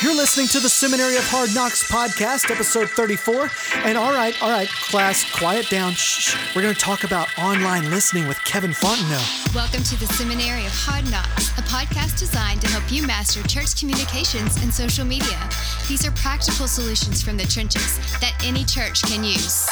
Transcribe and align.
You're 0.00 0.14
listening 0.14 0.46
to 0.48 0.60
the 0.60 0.68
Seminary 0.68 1.16
of 1.16 1.24
Hard 1.26 1.52
Knocks 1.56 1.90
podcast, 1.90 2.52
episode 2.52 2.88
34. 2.88 3.50
And 3.82 3.98
all 3.98 4.12
right, 4.12 4.40
all 4.40 4.48
right, 4.48 4.68
class, 4.68 5.28
quiet 5.36 5.68
down. 5.70 5.94
Shh. 5.94 6.36
We're 6.54 6.62
going 6.62 6.72
to 6.72 6.80
talk 6.80 7.02
about 7.02 7.26
online 7.36 7.90
listening 7.90 8.28
with 8.28 8.38
Kevin 8.44 8.70
Fontenot. 8.70 9.52
Welcome 9.56 9.82
to 9.82 9.98
the 9.98 10.06
Seminary 10.06 10.64
of 10.66 10.72
Hard 10.72 11.10
Knocks, 11.10 11.50
a 11.58 11.62
podcast 11.62 12.16
designed 12.16 12.60
to 12.60 12.68
help 12.68 12.84
you 12.92 13.08
master 13.08 13.42
church 13.48 13.76
communications 13.76 14.62
and 14.62 14.72
social 14.72 15.04
media. 15.04 15.36
These 15.88 16.06
are 16.06 16.12
practical 16.12 16.68
solutions 16.68 17.20
from 17.20 17.36
the 17.36 17.46
trenches 17.46 17.98
that 18.20 18.40
any 18.44 18.64
church 18.64 19.02
can 19.02 19.24
use. 19.24 19.66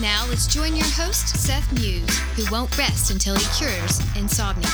Now 0.00 0.24
let's 0.30 0.46
join 0.46 0.74
your 0.74 0.88
host, 0.96 1.36
Seth 1.36 1.70
Muse, 1.74 2.18
who 2.36 2.50
won't 2.50 2.76
rest 2.78 3.10
until 3.10 3.36
he 3.36 3.44
cures 3.58 4.00
insomnia. 4.16 4.70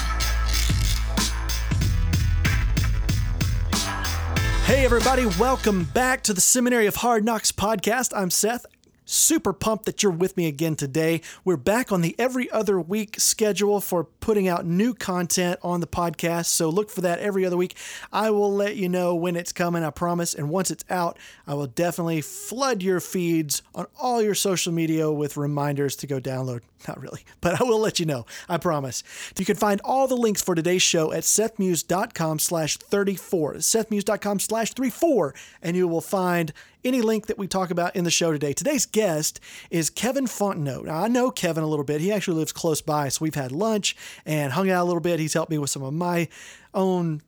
Hey, 4.66 4.84
everybody, 4.84 5.26
welcome 5.38 5.84
back 5.84 6.24
to 6.24 6.32
the 6.32 6.40
Seminary 6.40 6.88
of 6.88 6.96
Hard 6.96 7.24
Knocks 7.24 7.52
podcast. 7.52 8.12
I'm 8.16 8.30
Seth. 8.30 8.66
Super 9.08 9.52
pumped 9.52 9.84
that 9.86 10.02
you're 10.02 10.10
with 10.10 10.36
me 10.36 10.48
again 10.48 10.74
today. 10.74 11.20
We're 11.44 11.56
back 11.56 11.92
on 11.92 12.00
the 12.00 12.16
every 12.18 12.50
other 12.50 12.80
week 12.80 13.20
schedule 13.20 13.80
for 13.80 14.02
putting 14.02 14.48
out 14.48 14.66
new 14.66 14.94
content 14.94 15.60
on 15.62 15.78
the 15.78 15.86
podcast. 15.86 16.46
So 16.46 16.68
look 16.68 16.90
for 16.90 17.02
that 17.02 17.20
every 17.20 17.46
other 17.46 17.56
week. 17.56 17.76
I 18.12 18.30
will 18.30 18.52
let 18.52 18.74
you 18.74 18.88
know 18.88 19.14
when 19.14 19.36
it's 19.36 19.52
coming, 19.52 19.84
I 19.84 19.90
promise. 19.90 20.34
And 20.34 20.50
once 20.50 20.72
it's 20.72 20.84
out, 20.90 21.18
I 21.46 21.54
will 21.54 21.68
definitely 21.68 22.20
flood 22.20 22.82
your 22.82 22.98
feeds 22.98 23.62
on 23.76 23.86
all 23.96 24.20
your 24.20 24.34
social 24.34 24.72
media 24.72 25.10
with 25.12 25.36
reminders 25.36 25.94
to 25.96 26.08
go 26.08 26.18
download. 26.18 26.62
Not 26.88 27.00
really, 27.00 27.24
but 27.40 27.60
I 27.60 27.64
will 27.64 27.80
let 27.80 28.00
you 28.00 28.06
know. 28.06 28.26
I 28.48 28.58
promise. 28.58 29.04
You 29.38 29.44
can 29.44 29.56
find 29.56 29.80
all 29.84 30.08
the 30.08 30.16
links 30.16 30.42
for 30.42 30.56
today's 30.56 30.82
show 30.82 31.12
at 31.12 31.22
sethmuse.com 31.22 32.40
slash 32.40 32.76
34. 32.78 33.54
sethmuse.com 33.54 34.40
slash 34.40 34.72
34. 34.72 35.34
And 35.62 35.76
you 35.76 35.86
will 35.86 36.00
find 36.00 36.52
any 36.86 37.02
link 37.02 37.26
that 37.26 37.38
we 37.38 37.48
talk 37.48 37.70
about 37.70 37.96
in 37.96 38.04
the 38.04 38.10
show 38.10 38.32
today. 38.32 38.52
Today's 38.52 38.86
guest 38.86 39.40
is 39.70 39.90
Kevin 39.90 40.26
Fontenot. 40.26 40.84
Now, 40.84 41.02
I 41.02 41.08
know 41.08 41.30
Kevin 41.30 41.64
a 41.64 41.66
little 41.66 41.84
bit. 41.84 42.00
He 42.00 42.12
actually 42.12 42.38
lives 42.38 42.52
close 42.52 42.80
by, 42.80 43.08
so 43.08 43.22
we've 43.22 43.34
had 43.34 43.52
lunch 43.52 43.96
and 44.24 44.52
hung 44.52 44.70
out 44.70 44.82
a 44.82 44.86
little 44.86 45.00
bit. 45.00 45.18
He's 45.18 45.34
helped 45.34 45.50
me 45.50 45.58
with 45.58 45.70
some 45.70 45.82
of 45.82 45.92
my 45.92 46.28
own 46.72 47.22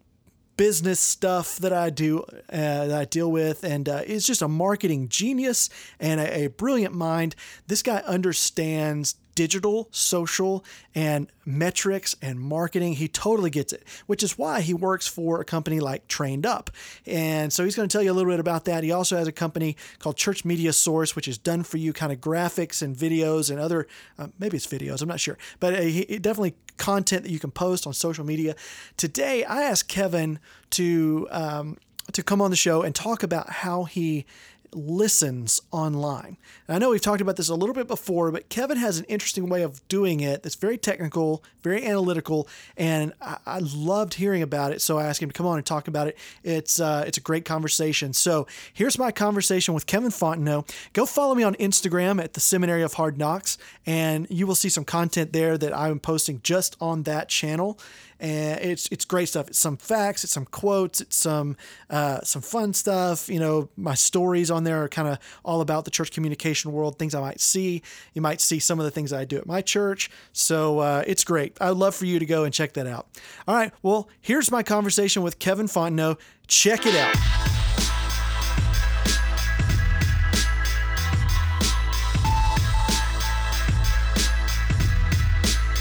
business 0.57 1.01
stuff 1.01 1.57
that 1.59 1.73
I 1.73 1.89
do, 1.91 2.21
uh, 2.21 2.87
that 2.87 2.99
I 3.01 3.05
deal 3.05 3.31
with, 3.31 3.65
and 3.65 3.89
uh, 3.89 4.03
is 4.05 4.27
just 4.27 4.43
a 4.43 4.49
marketing 4.49 5.09
genius 5.09 5.71
and 6.01 6.21
a, 6.21 6.45
a 6.45 6.47
brilliant 6.49 6.95
mind. 6.95 7.35
This 7.67 7.83
guy 7.83 7.99
understands 8.07 9.15
digital, 9.39 9.87
social, 9.93 10.65
and 10.97 11.31
metrics 11.47 12.17
and 12.21 12.41
marketing. 12.41 12.95
He 12.95 13.07
totally 13.07 13.51
gets 13.51 13.73
it, 13.73 13.85
which 14.07 14.25
is 14.25 14.37
why 14.37 14.63
he 14.63 14.75
works 14.75 15.07
for 15.07 15.41
a 15.41 15.45
company 15.45 15.79
like 15.79 16.09
Trained 16.09 16.45
Up. 16.45 16.73
And 17.07 17.53
so 17.53 17.63
he's 17.63 17.77
going 17.77 17.89
to 17.89 17.93
tell 17.93 18.03
you 18.03 18.11
a 18.11 18.15
little 18.15 18.33
bit 18.33 18.41
about 18.41 18.65
that. 18.65 18.83
He 18.83 18.91
also 18.91 19.17
has 19.17 19.29
a 19.29 19.33
company 19.33 19.77
called 20.01 20.17
Church 20.17 20.45
Media 20.45 20.73
Source, 20.73 21.15
which 21.15 21.29
is 21.29 21.39
done 21.39 21.63
for 21.63 21.77
you 21.77 21.93
kind 21.93 22.11
of 22.11 22.21
graphics 22.21 22.83
and 22.83 22.97
videos 22.97 23.49
and 23.49 23.61
other, 23.61 23.87
uh, 24.19 24.27
maybe 24.41 24.57
it's 24.57 24.67
videos, 24.67 25.03
I'm 25.03 25.09
not 25.09 25.21
sure, 25.21 25.39
but 25.61 25.73
uh, 25.73 25.83
he, 25.83 26.05
definitely 26.19 26.57
content 26.77 27.23
that 27.23 27.31
you 27.31 27.39
can 27.39 27.53
post 27.53 27.87
on 27.87 27.93
social 27.93 28.27
media. 28.27 28.57
Today, 28.97 29.45
I 29.45 29.63
asked 29.63 29.89
Kevin 29.89 30.41
to. 30.71 31.29
Um, 31.31 31.77
to 32.11 32.23
come 32.23 32.41
on 32.41 32.51
the 32.51 32.57
show 32.57 32.81
and 32.81 32.95
talk 32.95 33.23
about 33.23 33.51
how 33.51 33.85
he 33.85 34.25
listens 34.73 35.61
online. 35.71 36.37
And 36.67 36.75
I 36.75 36.79
know 36.79 36.91
we've 36.91 37.01
talked 37.01 37.21
about 37.21 37.37
this 37.37 37.49
a 37.49 37.55
little 37.55 37.75
bit 37.75 37.87
before, 37.87 38.31
but 38.31 38.49
Kevin 38.49 38.77
has 38.77 38.99
an 38.99 39.05
interesting 39.07 39.49
way 39.49 39.63
of 39.63 39.87
doing 39.89 40.21
it 40.21 40.43
that's 40.43 40.55
very 40.55 40.79
technical, 40.79 41.43
very 41.63 41.85
analytical, 41.85 42.49
and 42.77 43.13
I, 43.21 43.39
I 43.47 43.59
loved 43.61 44.15
hearing 44.15 44.43
about 44.43 44.73
it. 44.73 44.81
So 44.81 44.99
I 44.99 45.07
asked 45.07 45.23
him 45.23 45.31
to 45.31 45.33
come 45.33 45.47
on 45.47 45.57
and 45.57 45.67
talk 45.67 45.89
about 45.89 46.07
it. 46.07 46.19
It's 46.43 46.81
uh, 46.81 47.05
it's 47.07 47.19
a 47.19 47.23
great 47.23 47.45
conversation. 47.45 48.13
So 48.13 48.47
here's 48.73 48.99
my 48.99 49.11
conversation 49.11 49.75
with 49.75 49.87
Kevin 49.87 50.11
Fontenot. 50.11 50.71
Go 50.93 51.07
follow 51.07 51.35
me 51.35 51.43
on 51.43 51.55
Instagram 51.57 52.23
at 52.23 52.35
the 52.35 52.41
Seminary 52.41 52.83
of 52.83 52.95
Hard 52.95 53.19
Knocks, 53.19 53.59
and 53.87 54.27
you 54.31 54.47
will 54.47 54.55
see 54.55 54.69
some 54.69 54.85
content 54.85 55.33
there 55.33 55.59
that 55.59 55.77
I'm 55.77 56.01
posting 56.01 56.41
just 56.43 56.77
on 56.81 57.05
that 57.05 57.29
channel 57.29 57.79
and 58.21 58.61
it's 58.61 58.89
it's 58.91 59.05
great 59.05 59.29
stuff. 59.29 59.49
It's 59.49 59.59
some 59.59 59.77
facts, 59.77 60.25
it's 60.25 60.33
some 60.33 60.47
quotes, 60.47 61.01
it's 61.01 61.17
some 61.17 61.57
uh, 61.91 62.21
some 62.23 62.43
fun 62.43 62.73
stuff. 62.73 63.29
You 63.29 63.41
know, 63.41 63.69
my 63.77 63.95
stories 63.95 64.51
on 64.51 64.65
there 64.65 64.83
are 64.83 64.89
kind 64.89 65.09
of 65.09 65.19
all 65.45 65.61
about 65.61 65.85
the 65.85 65.91
church 65.91 66.13
communication 66.13 66.73
world, 66.73 66.99
things 66.99 67.15
I 67.15 67.21
might 67.21 67.41
see. 67.41 67.83
You 68.15 68.23
might 68.23 68.41
see 68.41 68.59
some 68.59 68.79
of 68.79 68.85
the 68.85 68.91
things 68.91 69.13
I 69.13 69.25
do 69.25 69.39
at 69.39 69.47
my 69.47 69.63
church. 69.63 70.11
So 70.33 70.81
uh, 70.81 71.05
it's 71.07 71.25
great. 71.25 71.57
I'd 71.61 71.71
love 71.71 71.95
for 71.95 72.07
you 72.07 72.19
to 72.19 72.27
go 72.27 72.45
and 72.45 72.53
check 72.53 72.73
that 72.75 72.87
out. 72.87 73.07
All 73.47 73.55
right, 73.55 73.73
well, 73.83 74.09
here's 74.21 74.51
my 74.51 74.63
conversation 74.63 75.23
with 75.23 75.39
Kevin 75.39 75.67
Fontenot. 75.67 76.19
Check 76.47 76.87
it 76.87 76.95
out. 76.95 77.58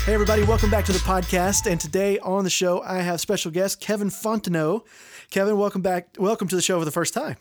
Hey, 0.07 0.13
everybody, 0.13 0.43
welcome 0.43 0.69
back 0.69 0.85
to 0.85 0.93
the 0.93 0.99
podcast. 0.99 1.69
And 1.69 1.81
today 1.81 2.17
on 2.19 2.45
the 2.45 2.49
show, 2.49 2.81
I 2.81 2.99
have 2.99 3.19
special 3.19 3.51
guest 3.51 3.81
Kevin 3.81 4.07
Fontenot. 4.07 4.83
Kevin, 5.31 5.57
welcome 5.57 5.81
back. 5.81 6.15
Welcome 6.17 6.47
to 6.47 6.55
the 6.55 6.61
show 6.61 6.79
for 6.79 6.85
the 6.85 6.91
first 6.91 7.13
time. 7.13 7.35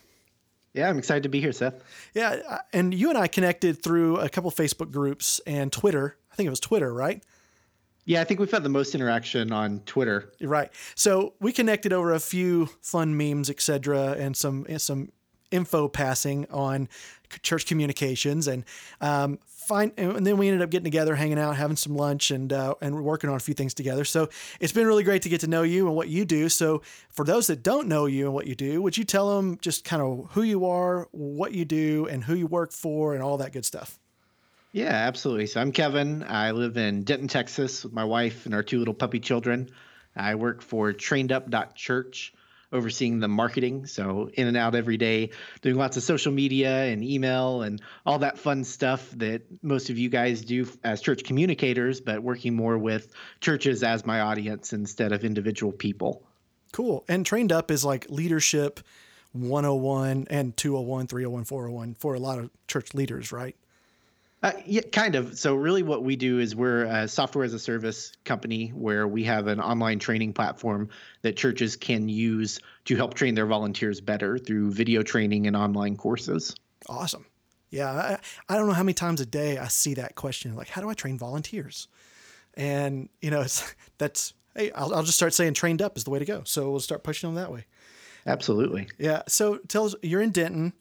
Yeah, 0.75 0.91
I'm 0.91 0.99
excited 0.99 1.23
to 1.23 1.29
be 1.29 1.41
here, 1.41 1.53
Seth. 1.53 1.81
Yeah, 2.13 2.59
and 2.73 2.93
you 2.93 3.09
and 3.09 3.17
I 3.17 3.29
connected 3.29 3.81
through 3.81 4.17
a 4.17 4.29
couple 4.29 4.51
Facebook 4.51 4.91
groups 4.91 5.41
and 5.47 5.71
Twitter. 5.71 6.17
I 6.33 6.35
think 6.35 6.49
it 6.49 6.51
was 6.51 6.59
Twitter, 6.59 6.93
right? 6.93 7.23
Yeah, 8.05 8.21
I 8.21 8.25
think 8.25 8.41
we've 8.41 8.51
had 8.51 8.65
the 8.65 8.69
most 8.69 8.97
interaction 8.97 9.53
on 9.53 9.79
Twitter. 9.87 10.33
Right. 10.41 10.73
So 10.97 11.35
we 11.39 11.53
connected 11.53 11.93
over 11.93 12.15
a 12.15 12.21
few 12.21 12.67
fun 12.83 13.17
memes, 13.17 13.49
etc., 13.49 14.17
and 14.19 14.37
some 14.37 14.67
some 14.79 15.13
info 15.53 15.87
passing 15.87 16.47
on 16.51 16.89
church 17.43 17.67
communications. 17.67 18.49
And 18.49 18.65
um, 19.01 19.39
fine. 19.67 19.93
And 19.97 20.27
then 20.27 20.37
we 20.37 20.49
ended 20.49 20.63
up 20.63 20.71
getting 20.71 20.85
together, 20.85 21.15
hanging 21.15 21.39
out, 21.39 21.57
having 21.57 21.77
some 21.77 21.97
lunch, 21.97 22.31
and 22.31 22.53
uh, 22.53 22.75
and 22.81 23.05
working 23.05 23.29
on 23.29 23.37
a 23.37 23.41
few 23.41 23.55
things 23.55 23.75
together. 23.75 24.05
So 24.05 24.29
it's 24.61 24.73
been 24.73 24.87
really 24.87 25.05
great 25.05 25.23
to 25.23 25.29
get 25.29 25.41
to 25.41 25.47
know 25.47 25.63
you 25.63 25.87
and 25.87 25.97
what 25.97 26.09
you 26.09 26.25
do. 26.25 26.49
So 26.49 26.83
for 27.11 27.25
those 27.25 27.49
that 27.49 27.63
don't 27.63 27.89
know 27.89 28.07
you 28.07 28.27
and 28.27 28.35
what 28.35 28.47
you 28.47 28.55
do, 28.55 28.81
would 28.83 28.97
you 28.97 29.05
tell 29.05 29.37
them 29.37 29.59
just 29.61 29.85
kind 29.85 30.03
of 30.03 30.29
who 30.31 30.43
you 30.43 30.67
are, 30.67 31.09
what 31.13 31.53
you 31.53 31.65
do, 31.65 32.07
and 32.07 32.25
who 32.25 32.35
you 32.35 32.47
work 32.47 32.73
for, 32.73 33.15
and 33.15 33.23
all 33.23 33.37
that 33.39 33.53
good 33.53 33.65
stuff? 33.65 33.99
Yeah, 34.73 34.93
absolutely. 34.93 35.47
So 35.47 35.61
I'm 35.61 35.73
Kevin. 35.73 36.23
I 36.23 36.51
live 36.51 36.77
in 36.77 37.03
Denton, 37.03 37.29
Texas, 37.29 37.85
with 37.85 37.93
my 37.93 38.05
wife 38.05 38.47
and 38.47 38.55
our 38.55 38.63
two 38.63 38.79
little 38.79 38.95
puppy 38.95 39.21
children. 39.21 39.71
I 40.15 40.35
work 40.35 40.63
for 40.63 40.93
TrainedUp.Church 40.93 42.35
overseeing 42.73 43.21
the 43.21 43.29
marketing. 43.29 43.87
So 43.87 44.31
in 44.35 44.47
and 44.47 44.57
out 44.57 44.75
every 44.75 44.97
day, 44.97 45.31
doing 45.63 45.77
lots 45.77 45.97
of 45.97 46.03
social 46.03 46.33
media 46.33 46.85
and 46.85 47.05
email 47.05 47.63
and 47.63 47.81
all 48.05 48.19
that 48.21 48.39
fun 48.39 48.65
stuff 48.65 49.11
that 49.13 49.43
most 49.63 49.91
of 49.91 49.99
you 49.99 50.09
guys 50.09 50.43
do 50.43 50.67
as 50.85 51.01
church 51.01 51.25
communicators, 51.25 52.01
but 52.01 52.23
working 52.23 52.55
more 52.55 52.79
with 52.79 53.13
churches 53.41 53.83
as 53.83 54.05
my 54.05 54.21
audience 54.21 54.73
instead 54.73 55.13
of 55.13 55.25
individual 55.25 55.73
people. 55.73 56.23
Cool. 56.73 57.05
And 57.09 57.25
trained 57.25 57.53
up 57.53 57.71
is 57.71 57.85
like 57.85 58.07
leadership 58.11 58.81
101 59.33 60.27
and 60.31 60.57
201, 60.57 61.07
301, 61.07 61.45
401 61.45 61.95
for 61.95 62.15
a 62.15 62.19
lot 62.19 62.39
of 62.39 62.51
church 62.69 62.95
leaders, 62.95 63.33
right? 63.33 63.57
Uh, 64.43 64.53
yeah, 64.67 64.83
kind 64.93 65.15
of. 65.15 65.39
So 65.39 65.55
really, 65.55 65.83
what 65.83 66.05
we 66.05 66.15
do 66.15 66.39
is 66.39 66.55
we're 66.55 66.85
a 66.85 67.09
software 67.09 67.45
as 67.45 67.55
a 67.55 67.59
service 67.59 68.13
company 68.25 68.69
where 68.69 69.09
we 69.09 69.25
have 69.25 69.47
an 69.47 69.61
online 69.61 69.99
training 69.99 70.35
platform 70.35 70.91
that 71.23 71.37
churches 71.37 71.75
can 71.75 72.09
use 72.09 72.61
to 72.85 72.97
help 72.97 73.15
train 73.15 73.35
their 73.35 73.47
volunteers 73.47 74.01
better 74.01 74.39
through 74.39 74.73
video 74.73 75.03
training 75.03 75.47
and 75.47 75.57
online 75.57 75.97
courses. 75.97 76.55
Awesome. 76.89 77.25
Yeah, 77.71 77.91
I, 77.91 78.19
I 78.49 78.57
don't 78.57 78.67
know 78.67 78.75
how 78.75 78.83
many 78.83 78.95
times 78.95 79.21
a 79.21 79.27
day 79.27 79.59
I 79.59 79.69
see 79.69 79.95
that 79.95 80.15
question, 80.15 80.55
like, 80.55 80.69
how 80.69 80.81
do 80.81 80.89
I 80.89 80.95
train 80.95 81.19
volunteers? 81.19 81.89
And 82.55 83.09
you 83.21 83.31
know, 83.31 83.41
it's 83.41 83.75
that's 83.99 84.35
hey, 84.55 84.71
I'll, 84.73 84.95
I'll 84.95 85.03
just 85.03 85.17
start 85.17 85.35
saying 85.35 85.55
trained 85.55 85.83
up 85.83 85.97
is 85.97 86.05
the 86.05 86.11
way 86.11 86.19
to 86.19 86.25
go. 86.25 86.43
So 86.45 86.71
we'll 86.71 86.81
start 86.81 87.03
pushing 87.03 87.29
them 87.29 87.43
that 87.43 87.53
way. 87.53 87.67
Absolutely. 88.27 88.89
Yeah. 88.99 89.23
So 89.29 89.59
tell 89.69 89.87
us, 89.87 89.95
you're 90.03 90.21
in 90.21 90.31
Denton 90.31 90.73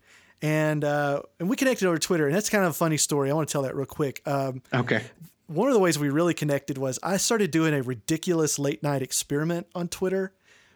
and 0.45 0.83
uh, 0.83 1.23
and 1.39 1.49
we 1.49 1.55
connected 1.55 1.87
over 1.87 1.97
Twitter, 1.97 2.27
and 2.27 2.35
that's 2.35 2.49
kind 2.49 2.63
of 2.63 2.69
a 2.69 2.73
funny 2.73 2.97
story. 2.97 3.31
I 3.31 3.33
want 3.33 3.49
to 3.49 3.51
tell 3.51 3.63
that 3.63 3.75
real 3.75 3.87
quick. 3.87 4.21
Um, 4.27 4.61
okay. 4.71 5.01
One 5.47 5.67
of 5.67 5.73
the 5.73 5.79
ways 5.79 5.97
we 5.97 6.09
really 6.09 6.35
connected 6.35 6.77
was 6.77 6.99
I 7.01 7.17
started 7.17 7.49
doing 7.49 7.73
a 7.73 7.81
ridiculous 7.81 8.59
late 8.59 8.83
night 8.83 9.01
experiment 9.01 9.65
on 9.73 9.87
Twitter, 9.87 10.33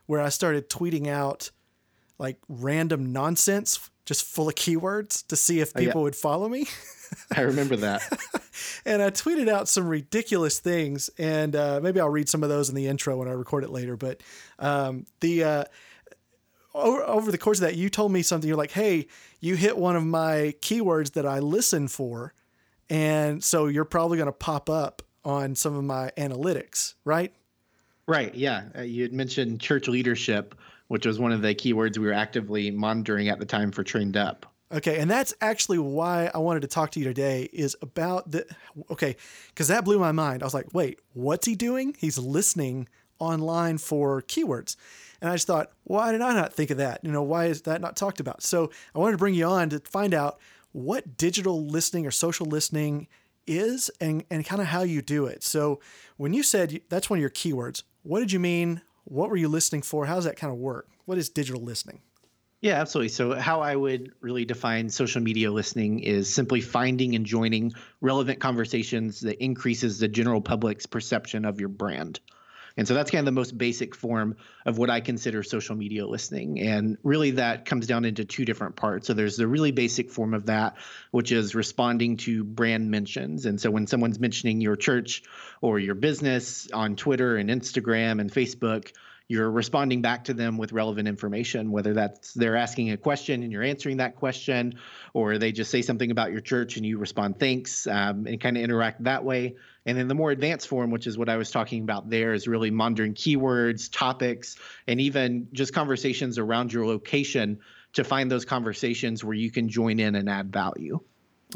where 0.08 0.22
I 0.22 0.30
started 0.30 0.72
tweeting 0.72 1.08
out 1.08 1.52
like 2.18 2.38
random 2.48 3.14
nonsense, 3.14 3.92
just 4.06 4.26
full 4.26 4.48
of 4.48 4.56
keywords, 4.56 5.26
to 5.28 5.36
see 5.36 5.60
if 5.60 5.72
people 5.76 6.00
oh, 6.00 6.02
yeah. 6.02 6.04
would 6.06 6.16
follow 6.16 6.50
me. 6.50 6.66
I 7.36 7.42
remember 7.42 7.76
that. 7.76 8.02
and 8.86 9.04
I 9.04 9.12
tweeted 9.12 9.50
out 9.50 9.68
some 9.68 9.88
ridiculous 9.88 10.58
things, 10.58 11.12
and 11.20 11.56
uh, 11.56 11.80
maybe 11.82 12.00
I'll 12.00 12.10
read 12.10 12.28
some 12.28 12.42
of 12.42 12.50
those 12.50 12.70
in 12.70 12.76
the 12.76 12.88
intro 12.88 13.18
when 13.18 13.28
I 13.28 13.34
record 13.34 13.64
it 13.64 13.70
later. 13.70 13.96
But 13.96 14.22
um, 14.58 15.06
the 15.20 15.44
uh, 15.44 15.64
over, 16.74 17.04
over 17.04 17.32
the 17.32 17.38
course 17.38 17.60
of 17.60 17.64
that, 17.64 17.76
you 17.76 17.90
told 17.90 18.12
me 18.12 18.22
something. 18.22 18.48
You're 18.48 18.58
like, 18.58 18.72
hey, 18.72 19.08
you 19.40 19.56
hit 19.56 19.78
one 19.78 19.96
of 19.96 20.06
my 20.06 20.54
keywords 20.62 21.14
that 21.14 21.26
I 21.26 21.40
listen 21.40 21.88
for. 21.88 22.34
And 22.90 23.44
so 23.44 23.68
you're 23.68 23.86
probably 23.86 24.18
going 24.18 24.28
to 24.28 24.32
pop 24.32 24.70
up 24.70 25.02
on 25.24 25.56
some 25.56 25.76
of 25.76 25.84
my 25.84 26.12
analytics, 26.18 26.96
right? 27.06 27.34
Right. 28.08 28.34
Yeah. 28.34 28.64
Uh, 28.76 28.82
you 28.82 29.04
had 29.04 29.14
mentioned 29.14 29.60
church 29.60 29.88
leadership, 29.88 30.56
which 30.88 31.06
was 31.06 31.20
one 31.20 31.32
of 31.32 31.42
the 31.42 31.54
keywords 31.54 31.98
we 31.98 32.08
were 32.08 32.14
actively 32.14 32.72
monitoring 32.72 33.30
at 33.30 33.40
the 33.40 33.46
time 33.46 33.72
for 33.72 33.84
Trained 33.84 34.18
Up. 34.18 34.46
Okay, 34.72 35.00
and 35.00 35.10
that's 35.10 35.34
actually 35.42 35.80
why 35.80 36.30
I 36.32 36.38
wanted 36.38 36.62
to 36.62 36.68
talk 36.68 36.92
to 36.92 37.00
you 37.00 37.06
today 37.06 37.50
is 37.52 37.76
about 37.82 38.30
the 38.30 38.46
okay, 38.92 39.16
because 39.48 39.68
that 39.70 39.84
blew 39.84 39.98
my 39.98 40.12
mind. 40.12 40.44
I 40.44 40.46
was 40.46 40.54
like, 40.54 40.74
wait, 40.74 41.00
what's 41.14 41.48
he 41.48 41.56
doing? 41.56 41.96
He's 41.98 42.20
listening 42.20 42.88
online 43.18 43.80
for 43.80 44.22
keywords. 44.22 44.76
And 45.22 45.30
I 45.30 45.36
just 45.36 45.48
thought, 45.48 45.72
why 45.84 46.12
did 46.12 46.22
I 46.22 46.34
not 46.34 46.54
think 46.54 46.72
of 46.72 46.78
that? 46.78 47.04
You 47.04 47.12
know, 47.12 47.24
why 47.24 47.46
is 47.46 47.64
that 47.64 47.82
not 47.82 47.96
talked 47.96 48.20
about? 48.20 48.44
So 48.44 48.72
I 48.96 49.00
wanted 49.00 49.14
to 49.14 49.18
bring 49.18 49.34
you 49.34 49.46
on 49.46 49.70
to 49.70 49.80
find 49.80 50.14
out 50.14 50.40
what 50.72 51.18
digital 51.18 51.66
listening 51.66 52.06
or 52.06 52.12
social 52.12 52.46
listening 52.46 53.08
is 53.48 53.90
and, 54.00 54.24
and 54.30 54.46
kind 54.46 54.62
of 54.62 54.68
how 54.68 54.84
you 54.84 55.02
do 55.02 55.26
it. 55.26 55.44
So 55.44 55.80
when 56.18 56.34
you 56.34 56.44
said 56.44 56.82
that's 56.90 57.10
one 57.10 57.18
of 57.20 57.22
your 57.22 57.30
keywords, 57.30 57.84
what 58.04 58.20
did 58.20 58.32
you 58.32 58.40
mean? 58.40 58.82
What 59.06 59.30
were 59.30 59.38
you 59.38 59.48
listening 59.48 59.82
for? 59.82 60.06
How 60.06 60.16
does 60.16 60.26
that 60.26 60.38
kind 60.38 60.54
of 60.54 60.60
work? 60.60 60.88
What 61.06 61.18
is 61.18 61.30
digital 61.30 61.62
listening? 61.62 62.02
Yeah, 62.62 62.74
absolutely. 62.74 63.10
So, 63.10 63.36
how 63.36 63.62
I 63.62 63.76
would 63.76 64.12
really 64.20 64.44
define 64.44 64.90
social 64.90 65.22
media 65.22 65.50
listening 65.50 66.00
is 66.00 66.34
simply 66.34 66.60
finding 66.60 67.16
and 67.16 67.26
joining 67.26 67.72
relevant 68.02 68.42
conversations 68.42 69.22
that 69.22 69.42
increases 69.42 70.00
the 70.00 70.10
general 70.10 70.42
public's 70.42 70.86
perception 70.86 71.46
of 71.46 71.60
your 71.62 71.70
brand. 71.70 72.20
And 72.80 72.88
so 72.88 72.94
that's 72.94 73.12
kind 73.12 73.20
of 73.20 73.26
the 73.26 73.34
most 73.34 73.58
basic 73.58 73.94
form 73.94 74.38
of 74.66 74.78
what 74.78 74.90
I 74.90 75.02
consider 75.02 75.44
social 75.44 75.76
media 75.76 76.08
listening. 76.08 76.62
And 76.62 76.98
really, 77.04 77.32
that 77.32 77.66
comes 77.66 77.88
down 77.88 78.06
into 78.06 78.24
two 78.24 78.46
different 78.46 78.78
parts. 78.78 79.06
So 79.06 79.14
there's 79.14 79.36
the 79.36 79.48
really 79.48 79.74
basic 79.74 80.10
form 80.10 80.34
of 80.34 80.46
that, 80.46 80.78
which 81.12 81.34
is 81.34 81.56
responding 81.56 82.16
to 82.20 82.46
brand 82.46 82.90
mentions. 82.90 83.46
And 83.46 83.60
so 83.60 83.70
when 83.70 83.86
someone's 83.86 84.18
mentioning 84.18 84.62
your 84.62 84.78
church 84.78 85.24
or 85.60 85.78
your 85.78 85.94
business 85.94 86.72
on 86.72 86.96
Twitter 86.96 87.36
and 87.36 87.50
Instagram 87.50 88.22
and 88.22 88.32
Facebook, 88.32 88.94
you're 89.30 89.52
responding 89.52 90.02
back 90.02 90.24
to 90.26 90.34
them 90.34 90.58
with 90.58 90.74
relevant 90.74 91.08
information, 91.08 91.72
whether 91.72 91.94
that's 91.94 92.34
they're 92.34 92.56
asking 92.56 92.90
a 92.90 92.98
question 92.98 93.44
and 93.44 93.52
you're 93.52 93.64
answering 93.64 93.98
that 93.98 94.16
question, 94.16 94.74
or 95.14 95.38
they 95.38 95.52
just 95.52 95.70
say 95.70 95.84
something 95.84 96.10
about 96.10 96.32
your 96.32 96.42
church 96.42 96.78
and 96.78 96.86
you 96.86 96.98
respond 96.98 97.40
thanks 97.40 97.86
um, 97.86 98.26
and 98.26 98.42
kind 98.42 98.58
of 98.58 98.64
interact 98.64 99.04
that 99.04 99.24
way. 99.24 99.56
And 99.86 99.96
then 99.96 100.08
the 100.08 100.16
more 100.16 100.32
advanced 100.32 100.68
form, 100.68 100.90
which 100.90 101.06
is 101.06 101.16
what 101.16 101.30
I 101.30 101.38
was 101.38 101.52
talking 101.52 101.84
about 101.84 102.10
there, 102.10 102.34
is 102.34 102.48
really 102.48 102.72
monitoring 102.72 103.14
keywords, 103.14 103.88
topics, 103.92 104.58
and 104.88 105.00
even 105.00 105.48
just 105.54 105.76
conversations 105.76 106.40
around 106.40 106.74
your 106.74 106.88
location 106.88 107.60
to 107.94 108.04
find 108.04 108.32
those 108.32 108.46
conversations 108.46 109.24
where 109.24 109.36
you 109.36 109.52
can 109.52 109.70
join 109.70 110.00
in 110.00 110.16
and 110.16 110.28
add 110.28 110.52
value. 110.52 111.00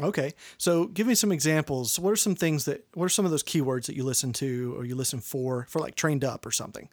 Okay. 0.00 0.32
So 0.58 0.86
give 0.86 1.08
me 1.08 1.16
some 1.16 1.32
examples. 1.32 1.98
What 1.98 2.10
are 2.10 2.16
some 2.16 2.36
things 2.36 2.66
that, 2.66 2.86
what 2.94 3.06
are 3.06 3.08
some 3.08 3.24
of 3.24 3.32
those 3.32 3.42
keywords 3.42 3.86
that 3.86 3.96
you 3.96 4.04
listen 4.04 4.32
to 4.34 4.74
or 4.76 4.84
you 4.84 4.94
listen 4.94 5.20
for, 5.20 5.66
for 5.68 5.80
like 5.80 5.96
trained 5.96 6.24
up 6.24 6.46
or 6.46 6.52
something? 6.52 6.88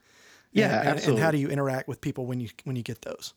Yeah, 0.52 0.80
and, 0.80 0.90
absolutely. 0.90 1.22
And 1.22 1.26
how 1.26 1.32
do 1.32 1.38
you 1.38 1.50
interact 1.50 1.88
with 1.88 2.02
people 2.02 2.26
when 2.26 2.40
you 2.40 2.50
when 2.64 2.76
you 2.76 2.84
get 2.84 3.02
those? 3.02 3.34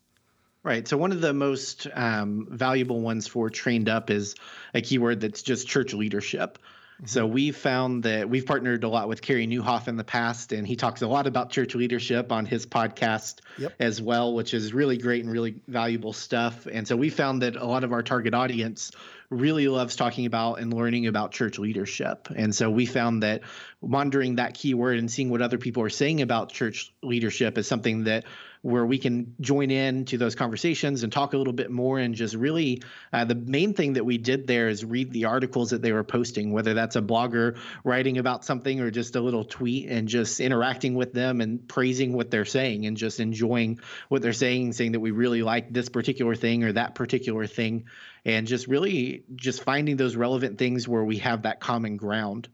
Right. 0.62 0.88
So 0.88 0.96
one 0.96 1.12
of 1.12 1.20
the 1.20 1.34
most 1.34 1.86
um, 1.92 2.48
valuable 2.50 3.00
ones 3.00 3.26
for 3.26 3.50
trained 3.50 3.88
up 3.88 4.10
is 4.10 4.34
a 4.72 4.80
keyword 4.80 5.20
that's 5.20 5.42
just 5.42 5.68
church 5.68 5.92
leadership. 5.92 6.58
Mm-hmm. 6.96 7.06
So 7.06 7.26
we've 7.26 7.56
found 7.56 8.04
that 8.04 8.30
we've 8.30 8.46
partnered 8.46 8.82
a 8.82 8.88
lot 8.88 9.08
with 9.08 9.20
Carey 9.20 9.46
Nieuwhof 9.46 9.88
in 9.88 9.96
the 9.96 10.04
past, 10.04 10.52
and 10.52 10.66
he 10.66 10.74
talks 10.74 11.02
a 11.02 11.06
lot 11.06 11.26
about 11.26 11.50
church 11.50 11.74
leadership 11.74 12.32
on 12.32 12.46
his 12.46 12.66
podcast 12.66 13.40
yep. 13.58 13.74
as 13.78 14.00
well, 14.00 14.32
which 14.32 14.54
is 14.54 14.72
really 14.72 14.96
great 14.96 15.22
and 15.22 15.32
really 15.32 15.56
valuable 15.68 16.14
stuff. 16.14 16.66
And 16.66 16.88
so 16.88 16.96
we 16.96 17.10
found 17.10 17.42
that 17.42 17.56
a 17.56 17.66
lot 17.66 17.84
of 17.84 17.92
our 17.92 18.02
target 18.02 18.32
audience 18.32 18.92
really 19.30 19.68
loves 19.68 19.96
talking 19.96 20.26
about 20.26 20.60
and 20.60 20.72
learning 20.72 21.06
about 21.06 21.32
church 21.32 21.58
leadership. 21.58 22.28
And 22.34 22.54
so 22.54 22.70
we 22.70 22.86
found 22.86 23.22
that 23.22 23.42
monitoring 23.82 24.36
that 24.36 24.54
keyword 24.54 24.98
and 24.98 25.10
seeing 25.10 25.30
what 25.30 25.42
other 25.42 25.58
people 25.58 25.82
are 25.82 25.90
saying 25.90 26.22
about 26.22 26.52
church 26.52 26.92
leadership 27.02 27.58
is 27.58 27.66
something 27.66 28.04
that 28.04 28.24
where 28.64 28.84
we 28.84 28.98
can 28.98 29.34
join 29.40 29.70
in 29.70 30.04
to 30.04 30.18
those 30.18 30.34
conversations 30.34 31.02
and 31.02 31.12
talk 31.12 31.32
a 31.32 31.36
little 31.36 31.52
bit 31.52 31.70
more 31.70 31.98
and 31.98 32.14
just 32.14 32.34
really 32.34 32.82
uh, 33.12 33.24
the 33.24 33.34
main 33.34 33.74
thing 33.74 33.94
that 33.94 34.04
we 34.04 34.18
did 34.18 34.46
there 34.46 34.68
is 34.68 34.84
read 34.84 35.10
the 35.12 35.26
articles 35.26 35.70
that 35.70 35.82
they 35.82 35.92
were 35.92 36.04
posting 36.04 36.52
whether 36.52 36.74
that's 36.74 36.96
a 36.96 37.02
blogger 37.02 37.58
writing 37.84 38.18
about 38.18 38.44
something 38.44 38.80
or 38.80 38.90
just 38.90 39.16
a 39.16 39.20
little 39.20 39.44
tweet 39.44 39.88
and 39.88 40.08
just 40.08 40.40
interacting 40.40 40.94
with 40.94 41.12
them 41.12 41.40
and 41.40 41.68
praising 41.68 42.12
what 42.12 42.30
they're 42.30 42.44
saying 42.44 42.86
and 42.86 42.96
just 42.96 43.20
enjoying 43.20 43.78
what 44.08 44.22
they're 44.22 44.32
saying 44.32 44.72
saying 44.72 44.92
that 44.92 45.00
we 45.00 45.10
really 45.10 45.42
like 45.42 45.72
this 45.72 45.88
particular 45.88 46.34
thing 46.34 46.64
or 46.64 46.72
that 46.72 46.94
particular 46.94 47.46
thing. 47.46 47.84
And 48.24 48.46
just 48.46 48.66
really 48.66 49.24
just 49.34 49.62
finding 49.62 49.96
those 49.96 50.16
relevant 50.16 50.58
things 50.58 50.88
where 50.88 51.04
we 51.04 51.18
have 51.18 51.42
that 51.42 51.60
common 51.60 51.96
ground 51.96 52.48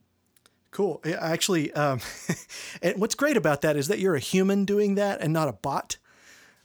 Cool. 0.70 1.00
Actually, 1.04 1.72
um, 1.72 2.00
and 2.82 3.00
what's 3.00 3.14
great 3.14 3.36
about 3.36 3.62
that 3.62 3.76
is 3.76 3.88
that 3.88 3.98
you're 3.98 4.14
a 4.14 4.20
human 4.20 4.64
doing 4.64 4.94
that 4.94 5.20
and 5.20 5.32
not 5.32 5.48
a 5.48 5.52
bot. 5.52 5.96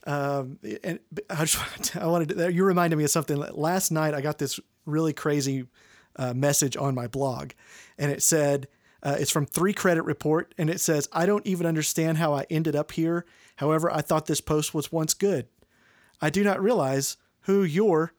Um, 0.06 0.60
and 0.84 1.00
I 1.30 1.46
just 1.46 1.96
I 1.96 2.06
wanted 2.08 2.30
to, 2.30 2.54
you 2.54 2.64
reminded 2.64 2.98
me 2.98 3.04
of 3.04 3.10
something. 3.10 3.38
Last 3.38 3.92
night 3.92 4.14
I 4.14 4.22
got 4.22 4.38
this 4.38 4.60
really 4.86 5.14
crazy 5.14 5.66
uh, 6.16 6.34
message 6.34 6.78
on 6.78 6.94
my 6.94 7.08
blog, 7.08 7.52
and 7.98 8.12
it 8.12 8.22
said 8.22 8.68
uh, 9.02 9.16
it's 9.20 9.32
from 9.32 9.46
Three 9.46 9.74
Credit 9.74 10.04
Report, 10.04 10.54
and 10.58 10.70
it 10.70 10.80
says 10.80 11.10
I 11.12 11.26
don't 11.26 11.46
even 11.46 11.66
understand 11.66 12.18
how 12.18 12.34
I 12.34 12.46
ended 12.50 12.76
up 12.76 12.92
here. 12.92 13.26
However, 13.58 13.92
I 13.92 14.02
thought 14.02 14.28
this 14.28 14.42
post 14.42 14.74
was 14.74 14.92
once 14.92 15.14
good. 15.14 15.48
I 16.22 16.30
do 16.30 16.44
not 16.44 16.62
realize 16.62 17.18
who 17.42 17.64
your, 17.64 18.14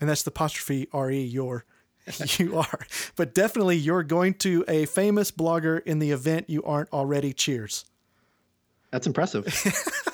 and 0.00 0.08
that's 0.08 0.22
the 0.22 0.30
apostrophe 0.30 0.88
re 0.92 1.20
your. 1.20 1.64
you 2.38 2.58
are, 2.58 2.86
but 3.16 3.34
definitely 3.34 3.76
you're 3.76 4.02
going 4.02 4.34
to 4.34 4.64
a 4.68 4.86
famous 4.86 5.30
blogger 5.30 5.82
in 5.84 5.98
the 5.98 6.10
event 6.10 6.50
you 6.50 6.62
aren't 6.64 6.92
already. 6.92 7.32
Cheers. 7.32 7.84
That's 8.90 9.06
impressive. 9.06 9.46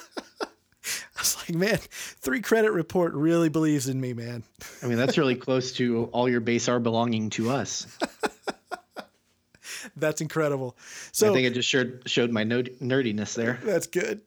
I 1.16 1.20
was 1.20 1.36
like, 1.38 1.56
man, 1.56 1.78
three 1.78 2.40
credit 2.40 2.72
report 2.72 3.14
really 3.14 3.48
believes 3.48 3.88
in 3.88 4.00
me, 4.00 4.12
man. 4.12 4.42
I 4.82 4.86
mean, 4.86 4.98
that's 4.98 5.16
really 5.16 5.34
close 5.34 5.72
to 5.74 6.04
all 6.12 6.28
your 6.28 6.40
base 6.40 6.68
are 6.68 6.78
belonging 6.78 7.30
to 7.30 7.50
us. 7.50 7.86
that's 9.96 10.20
incredible. 10.20 10.76
So 11.12 11.30
I 11.30 11.34
think 11.34 11.46
it 11.46 11.54
just 11.54 11.68
showed 11.68 12.02
showed 12.06 12.30
my 12.30 12.44
nerdiness 12.44 13.34
there. 13.34 13.58
That's 13.64 13.86
good, 13.86 14.20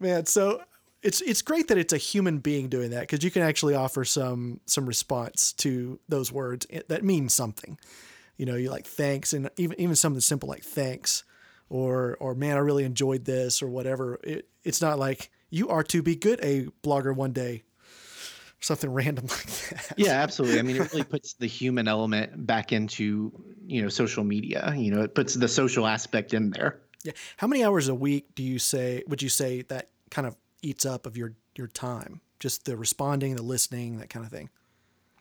man. 0.00 0.26
So 0.26 0.60
it's 1.06 1.20
it's 1.20 1.40
great 1.40 1.68
that 1.68 1.78
it's 1.78 1.92
a 1.92 1.98
human 1.98 2.38
being 2.38 2.68
doing 2.68 2.90
that 2.90 3.02
because 3.02 3.22
you 3.22 3.30
can 3.30 3.42
actually 3.42 3.74
offer 3.74 4.04
some 4.04 4.60
some 4.66 4.86
response 4.86 5.52
to 5.52 6.00
those 6.08 6.32
words 6.32 6.66
eh, 6.70 6.82
that 6.88 7.04
mean 7.04 7.28
something. 7.28 7.78
You 8.36 8.44
know, 8.44 8.56
you 8.56 8.70
like 8.70 8.86
thanks 8.86 9.32
and 9.32 9.48
even 9.56 9.80
even 9.80 9.94
something 9.94 10.20
simple 10.20 10.48
like 10.48 10.64
thanks 10.64 11.22
or 11.68 12.16
or 12.18 12.34
man, 12.34 12.56
I 12.56 12.60
really 12.60 12.84
enjoyed 12.84 13.24
this 13.24 13.62
or 13.62 13.68
whatever. 13.68 14.18
It, 14.24 14.48
it's 14.64 14.82
not 14.82 14.98
like 14.98 15.30
you 15.48 15.68
are 15.68 15.84
to 15.84 16.02
be 16.02 16.16
good 16.16 16.40
a 16.42 16.66
blogger 16.82 17.14
one 17.14 17.32
day. 17.32 17.62
Something 18.58 18.90
random 18.92 19.26
like 19.26 19.46
that. 19.46 19.94
Yeah, 19.96 20.22
absolutely. 20.22 20.58
I 20.58 20.62
mean, 20.62 20.76
it 20.76 20.92
really 20.92 21.04
puts 21.04 21.34
the 21.34 21.46
human 21.46 21.86
element 21.86 22.46
back 22.46 22.72
into 22.72 23.32
you 23.64 23.80
know 23.80 23.88
social 23.88 24.24
media. 24.24 24.74
You 24.76 24.90
know, 24.90 25.02
it 25.02 25.14
puts 25.14 25.34
the 25.34 25.46
social 25.46 25.86
aspect 25.86 26.34
in 26.34 26.50
there. 26.50 26.80
Yeah. 27.04 27.12
How 27.36 27.46
many 27.46 27.62
hours 27.62 27.86
a 27.86 27.94
week 27.94 28.34
do 28.34 28.42
you 28.42 28.58
say? 28.58 29.04
Would 29.06 29.22
you 29.22 29.28
say 29.28 29.62
that 29.62 29.90
kind 30.10 30.26
of 30.26 30.36
eats 30.66 30.84
up 30.84 31.06
of 31.06 31.16
your 31.16 31.34
your 31.56 31.68
time? 31.68 32.20
Just 32.38 32.64
the 32.64 32.76
responding, 32.76 33.34
the 33.36 33.42
listening, 33.42 33.98
that 33.98 34.10
kind 34.10 34.26
of 34.26 34.32
thing. 34.32 34.50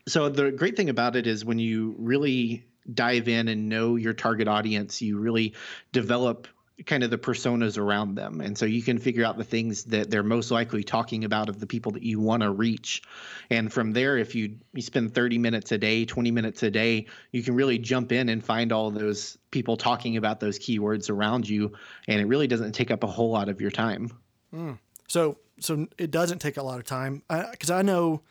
So 0.07 0.29
the 0.29 0.51
great 0.51 0.77
thing 0.77 0.89
about 0.89 1.15
it 1.15 1.27
is 1.27 1.45
when 1.45 1.59
you 1.59 1.95
really 1.97 2.65
dive 2.93 3.27
in 3.27 3.47
and 3.47 3.69
know 3.69 3.95
your 3.95 4.13
target 4.13 4.47
audience, 4.47 5.01
you 5.01 5.17
really 5.17 5.55
develop 5.91 6.47
kind 6.85 7.03
of 7.03 7.09
the 7.09 7.17
personas 7.17 7.77
around 7.77 8.15
them. 8.15 8.41
And 8.41 8.57
so 8.57 8.65
you 8.65 8.83
can 8.83 8.97
figure 8.97 9.23
out 9.23 9.37
the 9.37 9.45
things 9.45 9.85
that 9.85 10.11
they're 10.11 10.23
most 10.23 10.51
likely 10.51 10.83
talking 10.83 11.23
about 11.23 11.47
of 11.47 11.59
the 11.59 11.67
people 11.67 11.93
that 11.93 12.03
you 12.03 12.19
want 12.19 12.43
to 12.43 12.51
reach. 12.51 13.01
And 13.49 13.71
from 13.71 13.93
there, 13.93 14.17
if 14.17 14.35
you, 14.35 14.57
you 14.73 14.81
spend 14.81 15.15
30 15.15 15.37
minutes 15.37 15.71
a 15.71 15.77
day, 15.77 16.03
20 16.03 16.31
minutes 16.31 16.63
a 16.63 16.71
day, 16.71 17.05
you 17.31 17.43
can 17.43 17.55
really 17.55 17.77
jump 17.77 18.11
in 18.11 18.27
and 18.27 18.43
find 18.43 18.73
all 18.73 18.91
those 18.91 19.37
people 19.51 19.77
talking 19.77 20.17
about 20.17 20.41
those 20.41 20.59
keywords 20.59 21.09
around 21.09 21.47
you. 21.47 21.73
And 22.07 22.19
it 22.19 22.25
really 22.25 22.47
doesn't 22.47 22.73
take 22.73 22.91
up 22.91 23.03
a 23.03 23.07
whole 23.07 23.31
lot 23.31 23.47
of 23.47 23.61
your 23.61 23.71
time. 23.71 24.11
Mm. 24.53 24.77
So, 25.07 25.38
so 25.59 25.88
it 25.97 26.12
doesn't 26.12 26.39
take 26.39 26.57
a 26.57 26.63
lot 26.63 26.79
of 26.79 26.85
time. 26.85 27.24
Because 27.29 27.69
I, 27.69 27.79
I 27.79 27.81
know 27.81 28.21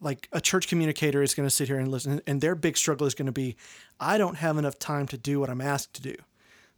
like 0.00 0.28
a 0.32 0.40
church 0.40 0.68
communicator 0.68 1.22
is 1.22 1.34
going 1.34 1.46
to 1.46 1.54
sit 1.54 1.68
here 1.68 1.78
and 1.78 1.88
listen 1.90 2.20
and 2.26 2.40
their 2.40 2.54
big 2.54 2.76
struggle 2.76 3.06
is 3.06 3.14
going 3.14 3.26
to 3.26 3.32
be 3.32 3.56
i 4.00 4.18
don't 4.18 4.34
have 4.34 4.58
enough 4.58 4.78
time 4.78 5.06
to 5.06 5.16
do 5.16 5.38
what 5.38 5.48
i'm 5.48 5.60
asked 5.60 5.94
to 5.94 6.02
do 6.02 6.14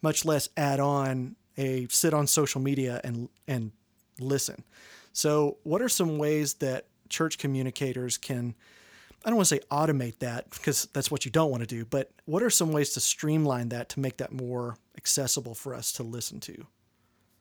much 0.02 0.24
less 0.24 0.48
add 0.56 0.78
on 0.78 1.34
a 1.58 1.86
sit 1.90 2.14
on 2.14 2.26
social 2.26 2.60
media 2.60 3.00
and 3.04 3.28
and 3.48 3.72
listen. 4.20 4.64
So 5.12 5.58
what 5.62 5.82
are 5.82 5.88
some 5.88 6.18
ways 6.18 6.54
that 6.54 6.86
church 7.08 7.38
communicators 7.38 8.18
can 8.18 8.54
i 9.24 9.30
don't 9.30 9.36
want 9.36 9.48
to 9.48 9.54
say 9.54 9.60
automate 9.70 10.18
that 10.18 10.50
because 10.50 10.88
that's 10.92 11.10
what 11.10 11.24
you 11.24 11.30
don't 11.30 11.52
want 11.52 11.62
to 11.62 11.66
do 11.66 11.84
but 11.84 12.10
what 12.24 12.42
are 12.42 12.50
some 12.50 12.72
ways 12.72 12.90
to 12.94 13.00
streamline 13.00 13.68
that 13.68 13.88
to 13.88 14.00
make 14.00 14.16
that 14.16 14.32
more 14.32 14.76
accessible 14.96 15.54
for 15.54 15.72
us 15.72 15.92
to 15.92 16.02
listen 16.02 16.40
to 16.40 16.66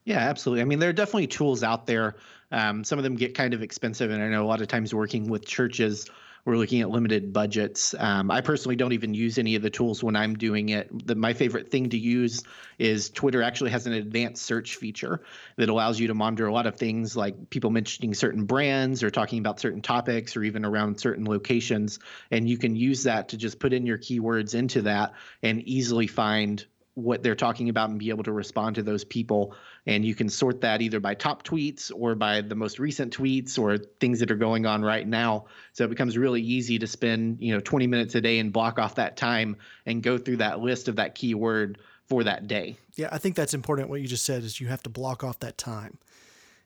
yeah, 0.06 0.20
absolutely. 0.20 0.62
I 0.62 0.66
mean, 0.66 0.80
there 0.80 0.90
are 0.90 0.94
definitely 0.94 1.28
tools 1.28 1.64
out 1.64 1.86
there. 1.88 2.16
Um, 2.52 2.84
some 2.84 3.00
of 3.00 3.04
them 3.04 3.16
get 3.16 3.34
kind 3.36 3.54
of 3.54 3.62
expensive, 3.64 4.12
and 4.12 4.22
I 4.22 4.30
know 4.30 4.44
a 4.44 4.48
lot 4.48 4.62
of 4.62 4.68
times 4.68 4.94
working 4.94 5.28
with 5.30 5.46
churches, 5.46 6.08
We're 6.46 6.58
looking 6.58 6.82
at 6.82 6.92
limited 6.92 7.34
budgets. 7.34 7.96
Um, 7.98 8.30
I 8.30 8.42
personally 8.42 8.76
don't 8.76 8.94
even 8.94 9.16
use 9.16 9.40
any 9.40 9.56
of 9.56 9.64
the 9.64 9.72
tools 9.72 10.04
when 10.04 10.16
I'm 10.16 10.36
doing 10.36 10.70
it. 10.70 11.08
The, 11.08 11.16
my 11.16 11.34
favorite 11.34 11.72
thing 11.72 11.90
to 11.90 11.98
use 11.98 12.44
is 12.78 13.10
Twitter 13.10 13.42
actually 13.42 13.72
has 13.72 13.88
an 13.88 13.94
advanced 13.94 14.44
search 14.46 14.76
feature 14.76 15.24
that 15.58 15.70
allows 15.70 16.00
you 16.00 16.08
to 16.08 16.14
monitor 16.14 16.46
a 16.46 16.54
lot 16.54 16.68
of 16.68 16.76
things 16.76 17.16
like 17.18 17.50
people 17.50 17.72
mentioning 17.72 18.14
certain 18.14 18.46
brands 18.46 19.02
or 19.02 19.10
talking 19.10 19.40
about 19.40 19.60
certain 19.60 19.82
topics 19.82 20.38
or 20.38 20.44
even 20.44 20.66
around 20.66 21.00
certain 21.00 21.26
locations. 21.26 21.98
And 22.30 22.48
you 22.48 22.60
can 22.60 22.76
use 22.76 23.04
that 23.04 23.30
to 23.30 23.38
just 23.38 23.60
put 23.60 23.74
in 23.74 23.88
your 23.88 23.98
keywords 23.98 24.54
into 24.54 24.84
that 24.84 25.14
and 25.42 25.64
easily 25.68 26.06
find 26.06 26.64
what 26.96 27.22
they're 27.22 27.36
talking 27.36 27.70
about 27.70 27.90
and 27.90 28.00
be 28.00 28.10
able 28.10 28.24
to 28.24 28.32
respond 28.32 28.76
to 28.76 28.84
those 28.84 29.04
people. 29.04 29.54
And 29.86 30.04
you 30.04 30.16
can 30.16 30.30
sort 30.30 30.62
that 30.62 30.82
either 30.82 31.00
by 31.00 31.14
top 31.14 31.44
tweets 31.44 31.92
or 31.94 32.16
by 32.16 32.42
the 32.42 32.56
most 32.56 32.80
recent 32.80 33.16
tweets 33.16 33.60
or 33.60 33.78
things 33.78 34.20
that 34.22 34.32
are 34.32 34.36
going 34.36 34.66
on 34.66 34.82
right 34.82 35.06
now. 35.06 35.46
So 35.74 35.84
it 35.84 35.90
becomes 35.90 36.18
really 36.18 36.42
easy 36.42 36.80
to 36.80 36.88
spend, 36.88 37.42
you 37.42 37.54
know, 37.54 37.60
20 37.60 37.86
minutes 37.88 38.16
a 38.16 38.22
day 38.22 38.40
and 38.40 38.52
block 38.52 38.80
off 38.80 38.96
that 38.96 39.18
time 39.18 39.58
and 39.86 40.02
go 40.02 40.18
through 40.18 40.38
that 40.38 40.62
list 40.62 40.88
of 40.88 40.96
that 40.96 41.16
keyword 41.16 41.80
for 42.08 42.24
that 42.24 42.48
day. 42.48 42.78
Yeah, 42.96 43.10
I 43.12 43.18
think 43.18 43.36
that's 43.36 43.54
important. 43.54 43.90
What 43.90 44.00
you 44.00 44.08
just 44.08 44.26
said 44.26 44.44
is 44.44 44.62
you 44.62 44.68
have 44.68 44.84
to 44.84 44.90
block 44.90 45.24
off 45.24 45.40
that 45.40 45.58
time. 45.58 45.98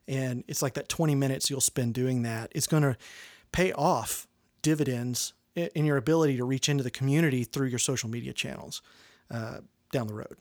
And 0.08 0.44
it's 0.48 0.62
like 0.62 0.76
that 0.76 0.90
20 0.90 1.16
minutes 1.16 1.50
you'll 1.50 1.62
spend 1.62 1.96
doing 1.96 2.22
that. 2.24 2.52
It's 2.54 2.68
going 2.68 2.84
to 2.84 2.98
pay 3.52 3.72
off 3.74 4.28
dividends 4.62 5.34
in 5.56 5.86
your 5.86 5.98
ability 5.98 6.38
to 6.38 6.46
reach 6.46 6.70
into 6.70 6.84
the 6.84 6.92
community 6.92 7.44
through 7.44 7.68
your 7.68 7.80
social 7.80 8.10
media 8.10 8.34
channels. 8.34 8.82
Uh, 9.32 9.60
down 9.92 10.08
the 10.08 10.14
road. 10.14 10.38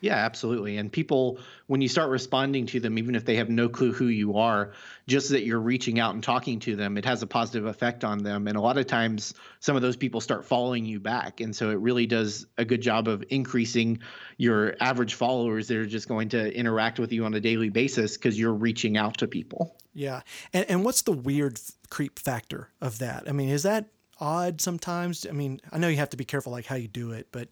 Yeah, 0.00 0.16
absolutely. 0.16 0.78
And 0.78 0.90
people, 0.90 1.38
when 1.66 1.82
you 1.82 1.88
start 1.88 2.08
responding 2.08 2.64
to 2.66 2.80
them, 2.80 2.96
even 2.96 3.14
if 3.14 3.26
they 3.26 3.36
have 3.36 3.50
no 3.50 3.68
clue 3.68 3.92
who 3.92 4.06
you 4.06 4.38
are, 4.38 4.72
just 5.06 5.28
that 5.30 5.44
you're 5.44 5.60
reaching 5.60 6.00
out 6.00 6.14
and 6.14 6.22
talking 6.22 6.58
to 6.60 6.74
them, 6.74 6.96
it 6.96 7.04
has 7.04 7.22
a 7.22 7.26
positive 7.26 7.66
effect 7.66 8.02
on 8.02 8.22
them. 8.22 8.48
And 8.48 8.56
a 8.56 8.62
lot 8.62 8.78
of 8.78 8.86
times, 8.86 9.34
some 9.60 9.76
of 9.76 9.82
those 9.82 9.96
people 9.96 10.22
start 10.22 10.46
following 10.46 10.86
you 10.86 11.00
back. 11.00 11.40
And 11.40 11.54
so 11.54 11.68
it 11.70 11.78
really 11.80 12.06
does 12.06 12.46
a 12.56 12.64
good 12.64 12.80
job 12.80 13.08
of 13.08 13.22
increasing 13.28 14.00
your 14.38 14.74
average 14.80 15.14
followers 15.14 15.68
that 15.68 15.76
are 15.76 15.86
just 15.86 16.08
going 16.08 16.30
to 16.30 16.56
interact 16.56 16.98
with 16.98 17.12
you 17.12 17.26
on 17.26 17.34
a 17.34 17.40
daily 17.40 17.68
basis 17.68 18.16
because 18.16 18.38
you're 18.38 18.54
reaching 18.54 18.96
out 18.96 19.18
to 19.18 19.28
people. 19.28 19.76
Yeah. 19.92 20.22
And, 20.54 20.64
and 20.70 20.84
what's 20.84 21.02
the 21.02 21.12
weird 21.12 21.60
creep 21.90 22.18
factor 22.18 22.70
of 22.80 23.00
that? 23.00 23.24
I 23.28 23.32
mean, 23.32 23.50
is 23.50 23.64
that 23.64 23.86
odd 24.18 24.62
sometimes? 24.62 25.26
I 25.28 25.32
mean, 25.32 25.60
I 25.70 25.76
know 25.76 25.88
you 25.88 25.96
have 25.96 26.10
to 26.10 26.16
be 26.16 26.24
careful 26.24 26.52
like 26.52 26.64
how 26.64 26.76
you 26.76 26.88
do 26.88 27.12
it, 27.12 27.28
but 27.32 27.48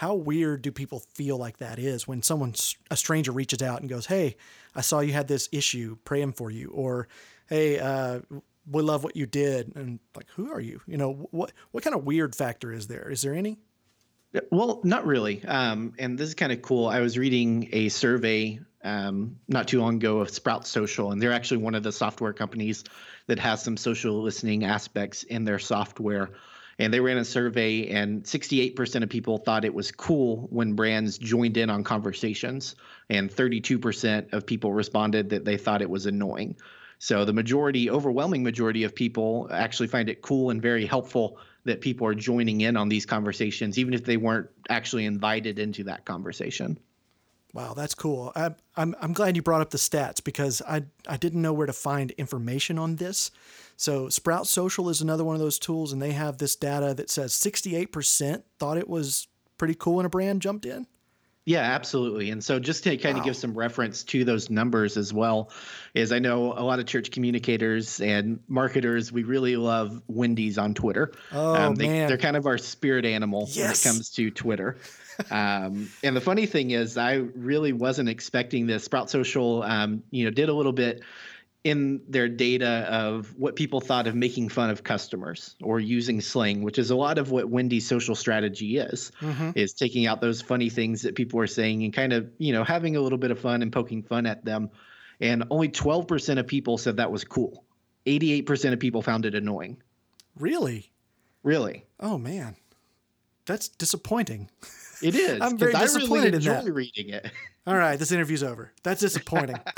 how 0.00 0.14
weird 0.14 0.62
do 0.62 0.72
people 0.72 1.00
feel 1.14 1.36
like 1.36 1.58
that 1.58 1.78
is 1.78 2.08
when 2.08 2.22
someone 2.22 2.54
a 2.90 2.96
stranger 2.96 3.32
reaches 3.32 3.62
out 3.62 3.80
and 3.80 3.88
goes 3.88 4.06
hey 4.06 4.36
i 4.74 4.80
saw 4.80 5.00
you 5.00 5.12
had 5.12 5.28
this 5.28 5.48
issue 5.52 5.96
praying 6.04 6.32
for 6.32 6.50
you 6.50 6.70
or 6.70 7.06
hey 7.48 7.78
uh, 7.78 8.20
we 8.70 8.82
love 8.82 9.04
what 9.04 9.16
you 9.16 9.26
did 9.26 9.74
and 9.76 9.98
like 10.14 10.28
who 10.36 10.50
are 10.52 10.60
you? 10.60 10.80
You 10.86 10.96
know 10.96 11.28
what 11.30 11.52
what 11.70 11.84
kind 11.84 11.94
of 11.94 12.04
weird 12.04 12.34
factor 12.34 12.72
is 12.72 12.86
there? 12.86 13.10
Is 13.10 13.22
there 13.22 13.34
any? 13.34 13.58
Well 14.50 14.80
not 14.84 15.06
really. 15.06 15.44
Um, 15.44 15.94
and 15.98 16.16
this 16.16 16.28
is 16.28 16.34
kind 16.34 16.52
of 16.52 16.62
cool. 16.62 16.86
I 16.86 17.00
was 17.00 17.18
reading 17.18 17.68
a 17.72 17.88
survey 17.88 18.60
um, 18.82 19.36
not 19.48 19.68
too 19.68 19.80
long 19.80 19.96
ago 19.96 20.20
of 20.20 20.30
sprout 20.30 20.66
social 20.66 21.12
and 21.12 21.20
they're 21.20 21.32
actually 21.32 21.58
one 21.58 21.74
of 21.74 21.82
the 21.82 21.92
software 21.92 22.32
companies 22.32 22.84
that 23.26 23.38
has 23.38 23.62
some 23.62 23.76
social 23.76 24.22
listening 24.22 24.64
aspects 24.64 25.22
in 25.22 25.44
their 25.44 25.58
software 25.58 26.30
and 26.80 26.94
they 26.94 27.00
ran 27.00 27.18
a 27.18 27.24
survey 27.26 27.88
and 27.88 28.24
68% 28.24 29.02
of 29.02 29.10
people 29.10 29.36
thought 29.36 29.66
it 29.66 29.74
was 29.74 29.92
cool 29.92 30.48
when 30.50 30.72
brands 30.72 31.18
joined 31.18 31.58
in 31.58 31.68
on 31.68 31.84
conversations 31.84 32.74
and 33.10 33.30
32% 33.30 34.32
of 34.32 34.46
people 34.46 34.72
responded 34.72 35.28
that 35.30 35.44
they 35.44 35.58
thought 35.58 35.82
it 35.82 35.90
was 35.90 36.06
annoying. 36.06 36.56
So 36.98 37.26
the 37.26 37.34
majority 37.34 37.90
overwhelming 37.90 38.42
majority 38.42 38.84
of 38.84 38.94
people 38.94 39.48
actually 39.52 39.88
find 39.88 40.08
it 40.08 40.22
cool 40.22 40.48
and 40.48 40.60
very 40.62 40.86
helpful 40.86 41.38
that 41.64 41.82
people 41.82 42.06
are 42.06 42.14
joining 42.14 42.62
in 42.62 42.78
on 42.78 42.88
these 42.88 43.04
conversations 43.04 43.78
even 43.78 43.92
if 43.92 44.04
they 44.04 44.16
weren't 44.16 44.48
actually 44.70 45.04
invited 45.04 45.58
into 45.58 45.84
that 45.84 46.06
conversation 46.06 46.78
Wow, 47.52 47.74
that's 47.74 47.94
cool. 47.94 48.32
I, 48.36 48.50
I'm 48.76 48.94
I'm 49.00 49.12
glad 49.12 49.36
you 49.36 49.42
brought 49.42 49.60
up 49.60 49.70
the 49.70 49.78
stats 49.78 50.22
because 50.22 50.62
I 50.62 50.84
I 51.08 51.16
didn't 51.16 51.42
know 51.42 51.52
where 51.52 51.66
to 51.66 51.72
find 51.72 52.12
information 52.12 52.78
on 52.78 52.96
this. 52.96 53.30
So 53.76 54.08
Sprout 54.08 54.46
Social 54.46 54.88
is 54.88 55.00
another 55.00 55.24
one 55.24 55.34
of 55.34 55.40
those 55.40 55.58
tools, 55.58 55.92
and 55.92 56.00
they 56.00 56.12
have 56.12 56.38
this 56.38 56.54
data 56.54 56.92
that 56.94 57.08
says 57.08 57.32
68% 57.32 58.42
thought 58.58 58.76
it 58.76 58.88
was 58.88 59.26
pretty 59.56 59.74
cool 59.74 59.96
when 59.96 60.06
a 60.06 60.10
brand 60.10 60.42
jumped 60.42 60.66
in. 60.66 60.86
Yeah, 61.46 61.62
absolutely. 61.62 62.30
And 62.30 62.44
so 62.44 62.60
just 62.60 62.84
to 62.84 62.96
kind 62.98 63.14
wow. 63.14 63.20
of 63.20 63.24
give 63.24 63.36
some 63.36 63.56
reference 63.56 64.04
to 64.04 64.24
those 64.24 64.50
numbers 64.50 64.96
as 64.96 65.12
well, 65.12 65.50
is 65.94 66.12
I 66.12 66.18
know 66.18 66.52
a 66.52 66.62
lot 66.62 66.78
of 66.78 66.86
church 66.86 67.10
communicators 67.10 68.00
and 68.00 68.38
marketers, 68.46 69.10
we 69.10 69.22
really 69.22 69.56
love 69.56 70.02
Wendy's 70.06 70.58
on 70.58 70.74
Twitter. 70.74 71.12
Oh, 71.32 71.54
um, 71.54 71.74
they, 71.74 71.88
man. 71.88 72.08
They're 72.08 72.18
kind 72.18 72.36
of 72.36 72.46
our 72.46 72.58
spirit 72.58 73.06
animal 73.06 73.48
yes. 73.50 73.56
when 73.56 73.70
it 73.70 73.94
comes 73.94 74.10
to 74.10 74.30
Twitter. 74.30 74.76
Um, 75.30 75.90
and 76.02 76.16
the 76.16 76.20
funny 76.20 76.46
thing 76.46 76.70
is, 76.70 76.96
I 76.96 77.14
really 77.14 77.72
wasn't 77.72 78.08
expecting 78.08 78.66
this. 78.66 78.84
Sprout 78.84 79.10
Social, 79.10 79.62
um, 79.62 80.02
you 80.10 80.24
know, 80.24 80.30
did 80.30 80.48
a 80.48 80.54
little 80.54 80.72
bit 80.72 81.02
in 81.62 82.00
their 82.08 82.28
data 82.28 82.86
of 82.90 83.36
what 83.36 83.54
people 83.54 83.80
thought 83.80 84.06
of 84.06 84.14
making 84.14 84.48
fun 84.48 84.70
of 84.70 84.82
customers 84.82 85.56
or 85.62 85.78
using 85.78 86.20
slang, 86.20 86.62
which 86.62 86.78
is 86.78 86.90
a 86.90 86.96
lot 86.96 87.18
of 87.18 87.30
what 87.30 87.50
Wendy's 87.50 87.86
social 87.86 88.14
strategy 88.14 88.78
is, 88.78 89.12
mm-hmm. 89.20 89.50
is 89.54 89.74
taking 89.74 90.06
out 90.06 90.22
those 90.22 90.40
funny 90.40 90.70
things 90.70 91.02
that 91.02 91.14
people 91.14 91.38
are 91.38 91.46
saying 91.46 91.84
and 91.84 91.92
kind 91.92 92.14
of, 92.14 92.30
you 92.38 92.54
know, 92.54 92.64
having 92.64 92.96
a 92.96 93.00
little 93.00 93.18
bit 93.18 93.30
of 93.30 93.38
fun 93.38 93.60
and 93.60 93.72
poking 93.72 94.02
fun 94.02 94.24
at 94.24 94.42
them. 94.44 94.70
And 95.20 95.44
only 95.50 95.68
12% 95.68 96.38
of 96.38 96.46
people 96.46 96.78
said 96.78 96.96
that 96.96 97.12
was 97.12 97.24
cool. 97.24 97.64
88% 98.06 98.72
of 98.72 98.80
people 98.80 99.02
found 99.02 99.26
it 99.26 99.34
annoying. 99.34 99.82
Really? 100.36 100.90
Really? 101.42 101.84
Oh 101.98 102.16
man. 102.16 102.56
That's 103.46 103.68
disappointing. 103.68 104.50
It 105.02 105.14
is. 105.14 105.40
I'm 105.42 105.58
very 105.58 105.72
disappointed 105.72 106.34
I 106.34 106.38
really 106.38 106.58
in 106.58 106.64
that. 106.66 106.72
reading 106.72 107.08
it. 107.10 107.30
All 107.66 107.76
right, 107.76 107.98
this 107.98 108.12
interview's 108.12 108.42
over. 108.42 108.72
That's 108.82 109.00
disappointing. 109.00 109.60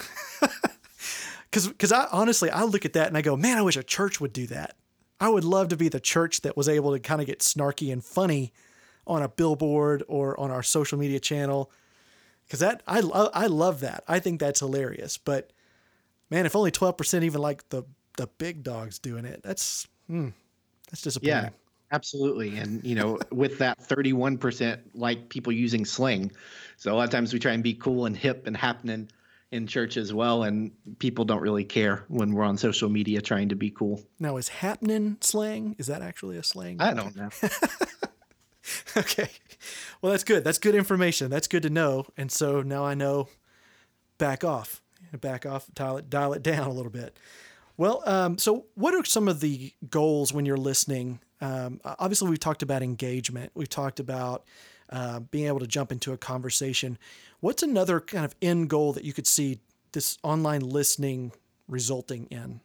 Because 1.53 1.69
because 1.69 1.93
I 1.93 2.07
honestly 2.11 2.49
I 2.49 2.63
look 2.63 2.87
at 2.87 2.95
that 2.95 3.09
and 3.09 3.17
I 3.17 3.21
go, 3.21 3.37
man, 3.37 3.59
I 3.59 3.63
wish 3.63 3.77
a 3.77 3.83
church 3.83 4.21
would 4.23 4.33
do 4.33 4.47
that. 4.47 4.75
I 5.21 5.29
would 5.29 5.45
love 5.45 5.69
to 5.69 5.77
be 5.77 5.91
the 5.91 6.01
church 6.01 6.41
that 6.41 6.57
was 6.57 6.67
able 6.67 6.93
to 6.93 6.99
kind 6.99 7.21
of 7.21 7.27
get 7.27 7.41
snarky 7.41 7.93
and 7.93 8.03
funny 8.03 8.55
on 9.07 9.23
a 9.23 9.29
billboard 9.29 10.03
or 10.09 10.39
on 10.41 10.51
our 10.51 10.63
social 10.63 10.99
media 10.99 11.21
channel. 11.21 11.71
Because 12.47 12.61
that 12.61 12.83
I 12.87 13.01
I 13.01 13.49
love 13.49 13.81
that. 13.81 14.03
I 14.09 14.19
think 14.19 14.41
that's 14.41 14.61
hilarious. 14.61 15.19
But 15.19 15.53
man, 16.31 16.47
if 16.47 16.57
only 16.57 16.71
twelve 16.71 16.97
percent 16.97 17.23
even 17.25 17.43
like 17.43 17.69
the 17.69 17.83
the 18.17 18.29
big 18.39 18.63
dogs 18.63 18.99
doing 18.99 19.27
it, 19.27 19.43
that's 19.43 19.87
hmm, 20.07 20.31
that's 20.91 21.03
disappointing. 21.03 21.35
Yeah. 21.35 21.49
Absolutely. 21.93 22.57
And, 22.57 22.83
you 22.83 22.95
know, 22.95 23.19
with 23.31 23.59
that 23.59 23.79
31% 23.79 24.81
like 24.95 25.29
people 25.29 25.53
using 25.53 25.85
sling. 25.85 26.33
So 26.79 26.93
a 26.93 26.95
lot 26.95 27.05
of 27.05 27.11
times 27.11 27.33
we 27.33 27.39
try 27.39 27.53
and 27.53 27.63
be 27.63 27.75
cool 27.75 28.07
and 28.07 28.17
hip 28.17 28.47
and 28.47 28.57
happening 28.57 29.11
in 29.51 29.67
church 29.67 29.99
as 29.99 30.13
well. 30.13 30.43
And 30.43 30.73
people 30.99 31.27
don't 31.27 31.43
really 31.43 31.65
care 31.65 32.05
when 32.09 32.33
we're 32.33 32.45
on 32.45 32.57
social 32.57 32.89
media 32.89 33.21
trying 33.21 33.51
to 33.51 33.55
be 33.55 33.71
cool. 33.71 34.03
Now, 34.19 34.39
is 34.39 34.49
happening 34.49 35.19
slang? 35.21 35.77
Is 35.79 35.87
that 35.89 36.01
actually 36.01 36.39
a 36.39 36.43
slang? 36.43 36.81
I 36.81 36.95
don't 36.95 37.15
know. 37.15 37.29
okay. 38.97 39.29
Well, 40.01 40.13
that's 40.13 40.25
good. 40.25 40.45
That's 40.45 40.59
good 40.59 40.75
information. 40.75 41.31
That's 41.31 41.47
good 41.47 41.63
to 41.65 41.71
know. 41.71 42.07
And 42.17 42.33
so 42.33 42.63
now 42.63 42.87
I 42.87 42.95
know 42.95 43.29
back 44.17 44.45
off, 44.45 44.81
back 45.21 45.45
off, 45.45 45.67
dial 45.75 45.99
it, 45.99 46.09
dial 46.09 46.33
it 46.33 46.43
down 46.43 46.69
a 46.69 46.73
little 46.73 46.91
bit. 46.91 47.19
Well, 47.77 48.03
um, 48.07 48.39
so 48.39 48.67
what 48.75 48.95
are 48.95 49.05
some 49.05 49.29
of 49.29 49.41
the 49.41 49.73
goals 49.91 50.33
when 50.33 50.47
you're 50.47 50.57
listening 50.57 51.21
um, 51.43 51.81
obviously, 51.85 52.31
we've 52.31 52.39
talked 52.39 52.63
about 52.63 52.83
engagement. 52.83 53.51
We've 53.55 53.69
talked 53.69 53.99
about 53.99 54.45
uh, 54.91 55.21
being 55.21 55.49
able 55.49 55.59
to 55.59 55.67
jump 55.67 55.91
into 55.91 56.13
a 56.13 56.17
conversation. 56.17 56.97
What's 57.41 57.65
another 57.65 57.99
kind 58.01 58.25
of 58.25 58.35
end 58.41 58.71
goal 58.71 58.93
that 58.93 59.05
you 59.05 59.13
could 59.13 59.27
see 59.27 59.59
this 59.91 60.19
online 60.23 60.61
listening 60.61 61.33
resulting 61.67 62.27
in? 62.27 62.61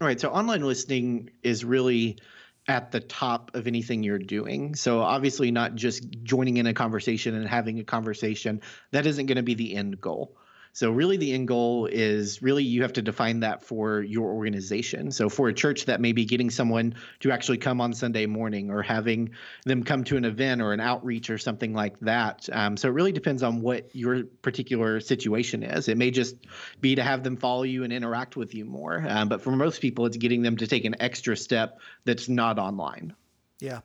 All 0.00 0.08
right. 0.08 0.20
So, 0.20 0.30
online 0.30 0.62
listening 0.62 1.30
is 1.44 1.64
really 1.64 2.18
at 2.66 2.90
the 2.90 2.98
top 2.98 3.52
of 3.54 3.68
anything 3.68 4.02
you're 4.02 4.18
doing. 4.18 4.74
So, 4.74 5.00
obviously, 5.00 5.52
not 5.52 5.76
just 5.76 6.04
joining 6.24 6.56
in 6.56 6.66
a 6.66 6.74
conversation 6.74 7.36
and 7.36 7.46
having 7.46 7.78
a 7.78 7.84
conversation, 7.84 8.60
that 8.90 9.06
isn't 9.06 9.26
going 9.26 9.36
to 9.36 9.44
be 9.44 9.54
the 9.54 9.76
end 9.76 10.00
goal. 10.00 10.36
So 10.76 10.90
really 10.90 11.16
the 11.16 11.32
end 11.32 11.48
goal 11.48 11.86
is 11.86 12.42
really 12.42 12.62
you 12.62 12.82
have 12.82 12.92
to 12.92 13.00
define 13.00 13.40
that 13.40 13.62
for 13.62 14.02
your 14.02 14.30
organization. 14.30 15.10
So 15.10 15.30
for 15.30 15.48
a 15.48 15.54
church 15.54 15.86
that 15.86 16.02
may 16.02 16.12
be 16.12 16.26
getting 16.26 16.50
someone 16.50 16.96
to 17.20 17.32
actually 17.32 17.56
come 17.56 17.80
on 17.80 17.94
Sunday 17.94 18.26
morning 18.26 18.70
or 18.70 18.82
having 18.82 19.30
them 19.64 19.82
come 19.82 20.04
to 20.04 20.18
an 20.18 20.26
event 20.26 20.60
or 20.60 20.74
an 20.74 20.80
outreach 20.80 21.30
or 21.30 21.38
something 21.38 21.72
like 21.72 21.98
that. 22.00 22.46
Um, 22.52 22.76
so 22.76 22.88
it 22.88 22.90
really 22.90 23.10
depends 23.10 23.42
on 23.42 23.62
what 23.62 23.88
your 23.96 24.24
particular 24.42 25.00
situation 25.00 25.62
is. 25.62 25.88
It 25.88 25.96
may 25.96 26.10
just 26.10 26.36
be 26.82 26.94
to 26.94 27.02
have 27.02 27.22
them 27.22 27.38
follow 27.38 27.62
you 27.62 27.82
and 27.82 27.90
interact 27.90 28.36
with 28.36 28.54
you 28.54 28.66
more. 28.66 29.02
Um, 29.08 29.30
but 29.30 29.40
for 29.40 29.52
most 29.52 29.80
people, 29.80 30.04
it's 30.04 30.18
getting 30.18 30.42
them 30.42 30.58
to 30.58 30.66
take 30.66 30.84
an 30.84 30.96
extra 31.00 31.38
step 31.38 31.80
that's 32.04 32.28
not 32.28 32.58
online. 32.58 33.14
Yeah. 33.60 33.80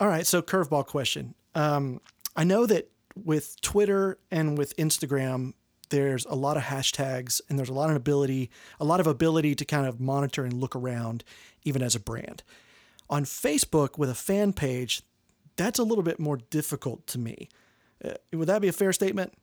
All 0.00 0.08
right. 0.08 0.26
So 0.26 0.42
curveball 0.42 0.88
question. 0.88 1.36
Um, 1.54 2.00
I 2.34 2.42
know 2.42 2.66
that 2.66 2.90
with 3.14 3.60
Twitter 3.60 4.18
and 4.32 4.58
with 4.58 4.76
Instagram, 4.76 5.52
there's 5.90 6.24
a 6.26 6.34
lot 6.34 6.56
of 6.56 6.64
hashtags 6.64 7.40
and 7.48 7.58
there's 7.58 7.68
a 7.68 7.74
lot 7.74 7.90
of 7.90 7.96
ability, 7.96 8.50
a 8.80 8.84
lot 8.84 9.00
of 9.00 9.06
ability 9.06 9.54
to 9.56 9.64
kind 9.64 9.86
of 9.86 10.00
monitor 10.00 10.44
and 10.44 10.54
look 10.54 10.74
around, 10.74 11.22
even 11.64 11.82
as 11.82 11.94
a 11.94 12.00
brand. 12.00 12.42
On 13.08 13.24
Facebook 13.24 13.98
with 13.98 14.08
a 14.08 14.14
fan 14.14 14.52
page, 14.52 15.02
that's 15.56 15.78
a 15.78 15.84
little 15.84 16.04
bit 16.04 16.18
more 16.18 16.38
difficult 16.50 17.06
to 17.08 17.18
me. 17.18 17.48
Uh, 18.02 18.14
would 18.32 18.48
that 18.48 18.62
be 18.62 18.68
a 18.68 18.72
fair 18.72 18.92
statement? 18.92 19.34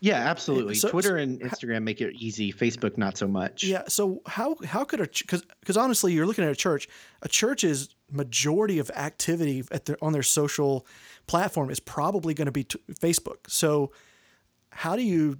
Yeah, 0.00 0.16
absolutely. 0.16 0.74
So, 0.74 0.90
Twitter 0.90 1.16
and 1.16 1.40
Instagram 1.40 1.82
make 1.82 2.00
it 2.00 2.14
easy. 2.18 2.52
Facebook, 2.52 2.98
not 2.98 3.16
so 3.16 3.26
much. 3.26 3.64
Yeah. 3.64 3.82
So 3.88 4.20
how 4.26 4.56
how 4.64 4.84
could 4.84 5.00
a 5.00 5.06
because 5.06 5.42
because 5.60 5.76
honestly, 5.76 6.12
you're 6.12 6.26
looking 6.26 6.44
at 6.44 6.50
a 6.50 6.56
church. 6.56 6.86
A 7.22 7.28
church's 7.28 7.94
majority 8.10 8.78
of 8.78 8.90
activity 8.90 9.64
at 9.70 9.86
their 9.86 9.96
on 10.02 10.12
their 10.12 10.22
social 10.22 10.86
platform 11.26 11.70
is 11.70 11.80
probably 11.80 12.34
going 12.34 12.46
to 12.46 12.52
be 12.52 12.64
t- 12.64 12.78
Facebook. 12.92 13.48
So 13.48 13.90
how 14.70 14.96
do 14.96 15.02
you 15.02 15.38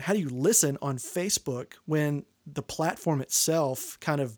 how 0.00 0.12
do 0.12 0.20
you 0.20 0.28
listen 0.28 0.78
on 0.82 0.98
Facebook 0.98 1.74
when 1.86 2.24
the 2.46 2.62
platform 2.62 3.20
itself 3.20 3.98
kind 4.00 4.20
of 4.20 4.36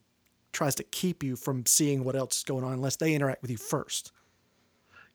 tries 0.52 0.74
to 0.76 0.82
keep 0.82 1.22
you 1.22 1.36
from 1.36 1.64
seeing 1.66 2.04
what 2.04 2.14
else 2.14 2.38
is 2.38 2.44
going 2.44 2.64
on 2.64 2.72
unless 2.72 2.96
they 2.96 3.14
interact 3.14 3.42
with 3.42 3.50
you 3.50 3.56
first? 3.56 4.12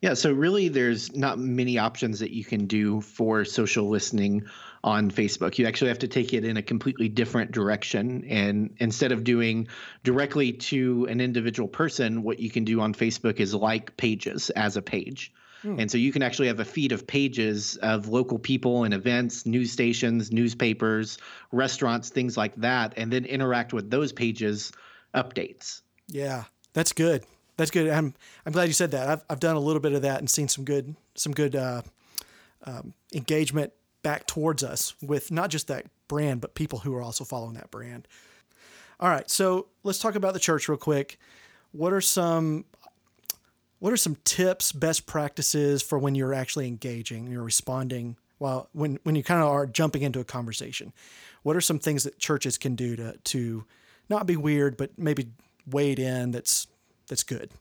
Yeah, 0.02 0.14
so 0.14 0.32
really, 0.32 0.68
there's 0.68 1.16
not 1.16 1.40
many 1.40 1.80
options 1.80 2.20
that 2.20 2.30
you 2.30 2.46
can 2.46 2.68
do 2.68 3.02
for 3.02 3.46
social 3.46 3.90
listening 3.90 4.46
on 4.84 5.10
Facebook. 5.10 5.58
You 5.58 5.66
actually 5.66 5.88
have 5.88 6.00
to 6.00 6.08
take 6.08 6.34
it 6.34 6.46
in 6.46 6.56
a 6.56 6.62
completely 6.62 7.10
different 7.10 7.52
direction. 7.52 8.24
And 8.26 8.76
instead 8.78 9.12
of 9.12 9.24
doing 9.24 9.70
directly 10.04 10.54
to 10.54 11.08
an 11.10 11.20
individual 11.20 11.68
person, 11.68 12.22
what 12.22 12.40
you 12.40 12.52
can 12.52 12.64
do 12.64 12.80
on 12.80 12.94
Facebook 12.94 13.40
is 13.40 13.56
like 13.56 13.98
pages 13.98 14.52
as 14.52 14.78
a 14.78 14.84
page. 14.84 15.34
Hmm. 15.62 15.80
And 15.80 15.92
so 15.92 15.98
you 15.98 16.12
can 16.12 16.22
actually 16.22 16.48
have 16.48 16.60
a 16.60 16.66
feed 16.66 16.92
of 16.92 17.08
pages 17.08 17.78
of 17.78 18.08
local 18.08 18.38
people 18.38 18.84
and 18.84 18.94
events, 18.94 19.46
news 19.46 19.72
stations, 19.72 20.32
newspapers, 20.32 21.18
restaurants, 21.52 22.10
things 22.10 22.38
like 22.38 22.56
that, 22.58 22.94
and 22.98 23.12
then 23.12 23.26
interact 23.26 23.74
with 23.74 23.90
those 23.90 24.12
pages 24.12 24.72
updates. 25.14 25.82
Yeah, 26.08 26.46
that's 26.74 26.94
good. 26.94 27.24
That's 27.58 27.72
good. 27.72 27.90
I'm 27.90 28.14
I'm 28.46 28.54
glad 28.54 28.68
you 28.68 28.74
said 28.74 28.92
that. 28.92 29.10
I've 29.10 29.24
I've 29.30 29.40
done 29.40 29.56
a 29.56 29.60
little 29.60 29.82
bit 29.82 29.94
of 29.94 30.04
that 30.04 30.20
and 30.20 30.30
seen 30.30 30.48
some 30.48 30.64
good 30.64 30.96
some 31.16 31.34
good 31.34 31.56
uh, 31.56 31.82
um, 32.66 32.94
engagement 33.14 33.74
back 34.04 34.28
towards 34.28 34.64
us 34.64 34.94
with 35.02 35.32
not 35.32 35.50
just 35.50 35.68
that 35.68 35.86
brand, 36.08 36.40
but 36.40 36.56
people 36.56 36.80
who 36.80 36.94
are 36.96 37.02
also 37.02 37.24
following 37.24 37.56
that 37.56 37.72
brand. 37.72 38.08
All 39.00 39.10
right, 39.10 39.30
so 39.30 39.68
let's 39.84 40.00
talk 40.00 40.16
about 40.16 40.34
the 40.34 40.40
church 40.40 40.70
real 40.70 40.78
quick. 40.78 41.20
What 41.72 41.94
are 41.94 42.02
some 42.02 42.66
what 43.80 43.94
are 43.94 43.98
some 43.98 44.18
tips, 44.24 44.72
best 44.72 45.06
practices 45.06 45.82
for 45.82 46.00
when 46.00 46.16
you're 46.16 46.34
actually 46.34 46.68
engaging, 46.68 47.28
you're 47.28 47.44
responding 47.44 48.18
well 48.40 48.70
when 48.74 49.00
when 49.04 49.16
you 49.16 49.24
kind 49.24 49.42
of 49.42 49.48
are 49.48 49.66
jumping 49.66 50.02
into 50.02 50.20
a 50.20 50.24
conversation? 50.24 50.94
What 51.44 51.56
are 51.56 51.62
some 51.62 51.80
things 51.80 52.04
that 52.04 52.20
churches 52.20 52.58
can 52.58 52.76
do 52.76 52.96
to 52.96 53.18
to 53.18 53.66
not 54.10 54.26
be 54.26 54.38
weird, 54.38 54.78
but 54.78 54.92
maybe 54.98 55.28
wade 55.70 56.00
in 56.00 56.32
that's 56.32 56.68
that's 57.08 57.24
good. 57.24 57.52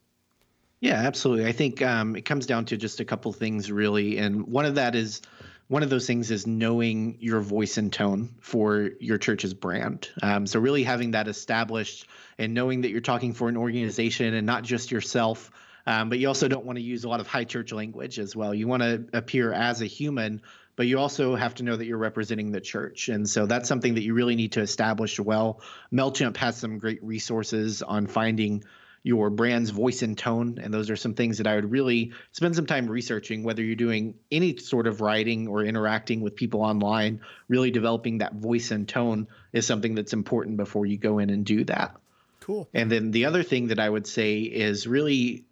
Yeah, 0.81 0.95
absolutely. 0.95 1.47
I 1.47 1.53
think 1.53 1.83
um, 1.83 2.17
it 2.17 2.25
comes 2.25 2.47
down 2.47 2.67
to 2.67 2.77
just 2.77 3.01
a 3.01 3.05
couple 3.05 3.33
things, 3.33 3.73
really, 3.73 4.19
and 4.19 4.47
one 4.47 4.67
of 4.67 4.75
that 4.75 4.95
is 4.95 5.23
one 5.69 5.83
of 5.83 5.91
those 5.91 6.07
things 6.07 6.31
is 6.31 6.47
knowing 6.47 7.17
your 7.19 7.41
voice 7.41 7.77
and 7.77 7.93
tone 7.93 8.35
for 8.41 8.91
your 9.01 9.19
church's 9.19 9.53
brand. 9.53 10.09
Um, 10.23 10.47
so 10.47 10.61
really 10.61 10.85
having 10.85 11.11
that 11.13 11.27
established 11.27 12.07
and 12.39 12.55
knowing 12.55 12.83
that 12.83 12.91
you're 12.91 13.01
talking 13.01 13.33
for 13.33 13.49
an 13.49 13.57
organization 13.57 14.35
and 14.35 14.47
not 14.47 14.63
just 14.63 14.93
yourself. 14.93 15.51
Um, 15.87 16.09
but 16.09 16.19
you 16.19 16.29
also 16.29 16.49
don't 16.49 16.65
want 16.65 16.77
to 16.77 16.83
use 16.83 17.05
a 17.05 17.09
lot 17.09 17.21
of 17.21 17.27
high 17.27 17.45
church 17.45 17.73
language 17.73 18.19
as 18.19 18.35
well. 18.35 18.53
You 18.53 18.67
want 18.67 18.83
to 18.83 19.07
appear 19.13 19.53
as 19.53 19.83
a 19.83 19.87
human, 19.87 20.43
but 20.75 20.87
you 20.87 20.99
also 20.99 21.37
have 21.37 21.55
to 21.57 21.63
know 21.63 21.77
that 21.77 21.87
you're 21.87 21.97
representing 21.97 22.51
the 22.51 22.61
church. 22.61 23.09
And 23.09 23.29
so 23.29 23.47
that's 23.47 23.69
something 23.69 23.95
that 23.95 24.03
you 24.03 24.15
really 24.15 24.35
need 24.35 24.53
to 24.53 24.61
establish 24.61 25.19
well. 25.21 25.61
MailChimp 25.93 26.37
has 26.39 26.57
some 26.57 26.79
great 26.79 27.03
resources 27.03 27.83
on 27.83 28.07
finding 28.07 28.65
your 29.07 29.31
brand's 29.31 29.71
voice 29.71 30.03
and 30.03 30.19
tone. 30.19 30.59
And 30.61 30.75
those 30.75 30.91
are 30.91 30.97
some 30.97 31.15
things 31.15 31.39
that 31.39 31.47
I 31.47 31.55
would 31.55 31.71
really 31.71 32.13
spend 32.33 32.57
some 32.57 32.67
time 32.67 32.89
researching, 32.89 33.45
whether 33.45 33.63
you're 33.63 33.77
doing 33.77 34.17
any 34.33 34.57
sort 34.57 34.89
of 34.89 35.01
writing 35.01 35.47
or 35.47 35.63
interacting 35.65 36.23
with 36.23 36.35
people 36.35 36.63
online, 36.63 37.21
really 37.47 37.71
developing 37.71 38.19
that 38.19 38.35
voice 38.35 38.73
and 38.73 38.89
tone 38.89 39.29
is 39.53 39.65
something 39.65 39.95
that's 39.95 40.13
important 40.13 40.57
before 40.57 40.87
you 40.87 40.99
go 40.99 41.21
in 41.21 41.31
and 41.31 41.47
do 41.47 41.63
that. 41.65 41.95
Cool. 42.41 42.69
And 42.75 42.91
then 42.91 43.13
the 43.13 43.27
other 43.27 43.45
thing 43.45 43.69
that 43.69 43.79
I 43.79 43.89
would 43.89 44.09
say 44.09 44.41
is 44.41 44.89
really 44.89 45.46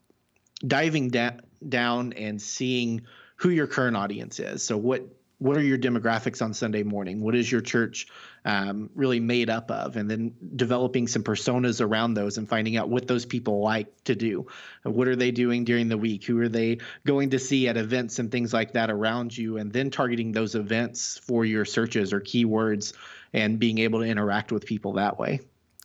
diving 0.67 1.09
da- 1.09 1.39
down 1.69 2.13
and 2.15 2.41
seeing 2.41 3.03
who 3.37 3.51
your 3.51 3.67
current 3.67 3.97
audience 3.97 4.39
is. 4.39 4.63
So 4.63 4.77
what 4.77 5.07
what 5.39 5.57
are 5.57 5.63
your 5.63 5.77
demographics 5.77 6.41
on 6.41 6.55
Sunday 6.55 6.83
morning? 6.83 7.21
What 7.21 7.35
is 7.35 7.51
your 7.51 7.61
church 7.61 8.07
um, 8.45 8.89
really 8.95 9.21
made 9.21 9.51
up 9.51 9.71
of? 9.71 9.97
And 9.97 10.11
then 10.11 10.33
developing 10.57 11.07
some 11.09 11.23
personas 11.23 11.85
around 11.85 12.15
those 12.15 12.39
and 12.39 12.49
finding 12.49 12.77
out 12.77 12.89
what 12.89 13.09
those 13.09 13.27
people 13.27 13.61
like 13.61 14.05
to 14.05 14.15
do. 14.15 14.47
What 14.85 15.09
are 15.09 15.17
they 15.17 15.33
doing 15.33 15.65
during 15.65 15.89
the 15.89 15.99
week? 15.99 16.25
Who 16.25 16.41
are 16.41 16.49
they 16.49 16.79
going 17.05 17.31
to 17.31 17.39
see 17.39 17.69
at 17.69 17.77
events 17.77 18.19
and 18.21 18.31
things 18.31 18.55
like 18.55 18.73
that 18.73 18.91
around 18.91 19.37
you? 19.37 19.59
And 19.59 19.73
then 19.73 19.91
targeting 19.91 20.33
those 20.33 20.55
events 20.55 21.19
for 21.19 21.45
your 21.45 21.65
searches 21.65 22.13
or 22.13 22.21
keywords 22.21 22.95
and 23.33 23.59
being 23.59 23.79
able 23.79 23.99
to 24.01 24.07
interact 24.07 24.53
with 24.53 24.65
people 24.65 24.95
that 24.95 25.19
way. 25.19 25.41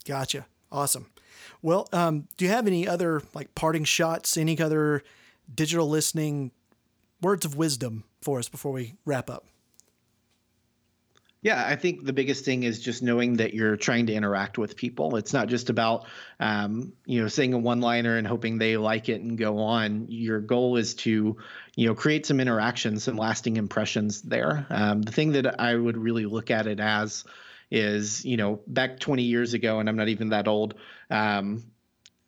Gotcha. 0.06 0.46
Awesome. 0.72 1.08
Well, 1.62 1.89
um, 1.91 2.28
do 2.38 2.45
you 2.45 2.52
have 2.52 2.67
any 2.67 2.88
other 2.88 3.22
like 3.34 3.54
parting 3.56 3.84
shots, 3.84 4.38
any 4.38 4.60
other 4.60 5.04
digital 5.54 5.89
listening 5.89 6.52
words 7.22 7.45
of 7.45 7.58
wisdom 7.58 8.06
for 8.22 8.39
us 8.39 8.48
before 8.50 8.72
we 8.72 8.95
wrap 9.06 9.30
up? 9.30 9.45
Yeah, 11.41 11.65
I 11.65 11.78
think 11.78 12.04
the 12.04 12.12
biggest 12.12 12.43
thing 12.43 12.63
is 12.63 12.82
just 12.82 13.02
knowing 13.02 13.38
that 13.38 13.54
you're 13.54 13.78
trying 13.78 14.08
to 14.08 14.13
interact 14.13 14.58
with 14.58 14.76
people. 14.76 15.15
It's 15.15 15.32
not 15.32 15.48
just 15.48 15.69
about, 15.69 16.06
um, 16.41 16.91
you 17.06 17.22
know, 17.22 17.30
saying 17.30 17.54
a 17.54 17.58
one-liner 17.58 18.17
and 18.17 18.28
hoping 18.28 18.58
they 18.58 18.76
like 18.76 19.08
it 19.08 19.22
and 19.22 19.38
go 19.38 19.60
on. 19.60 20.08
Your 20.10 20.41
goal 20.41 20.76
is 20.76 20.95
to, 20.95 21.38
you 21.78 21.88
know, 21.88 21.95
create 21.95 22.26
some 22.26 22.41
interactions, 22.41 23.04
some 23.06 23.15
lasting 23.15 23.56
impressions 23.56 24.22
there. 24.22 24.67
Um, 24.69 25.02
the 25.02 25.13
thing 25.13 25.32
that 25.32 25.62
I 25.62 25.76
would 25.76 25.95
really 25.95 26.26
look 26.26 26.52
at 26.52 26.67
it 26.67 26.82
as 26.82 27.24
is, 27.71 28.25
you 28.25 28.38
know, 28.38 28.62
back 28.67 28.99
20 28.99 29.23
years 29.23 29.53
ago, 29.53 29.79
and 29.79 29.88
I'm 29.88 29.95
not 29.95 30.10
even 30.10 30.29
that 30.29 30.47
old. 30.47 30.75
Um, 31.10 31.63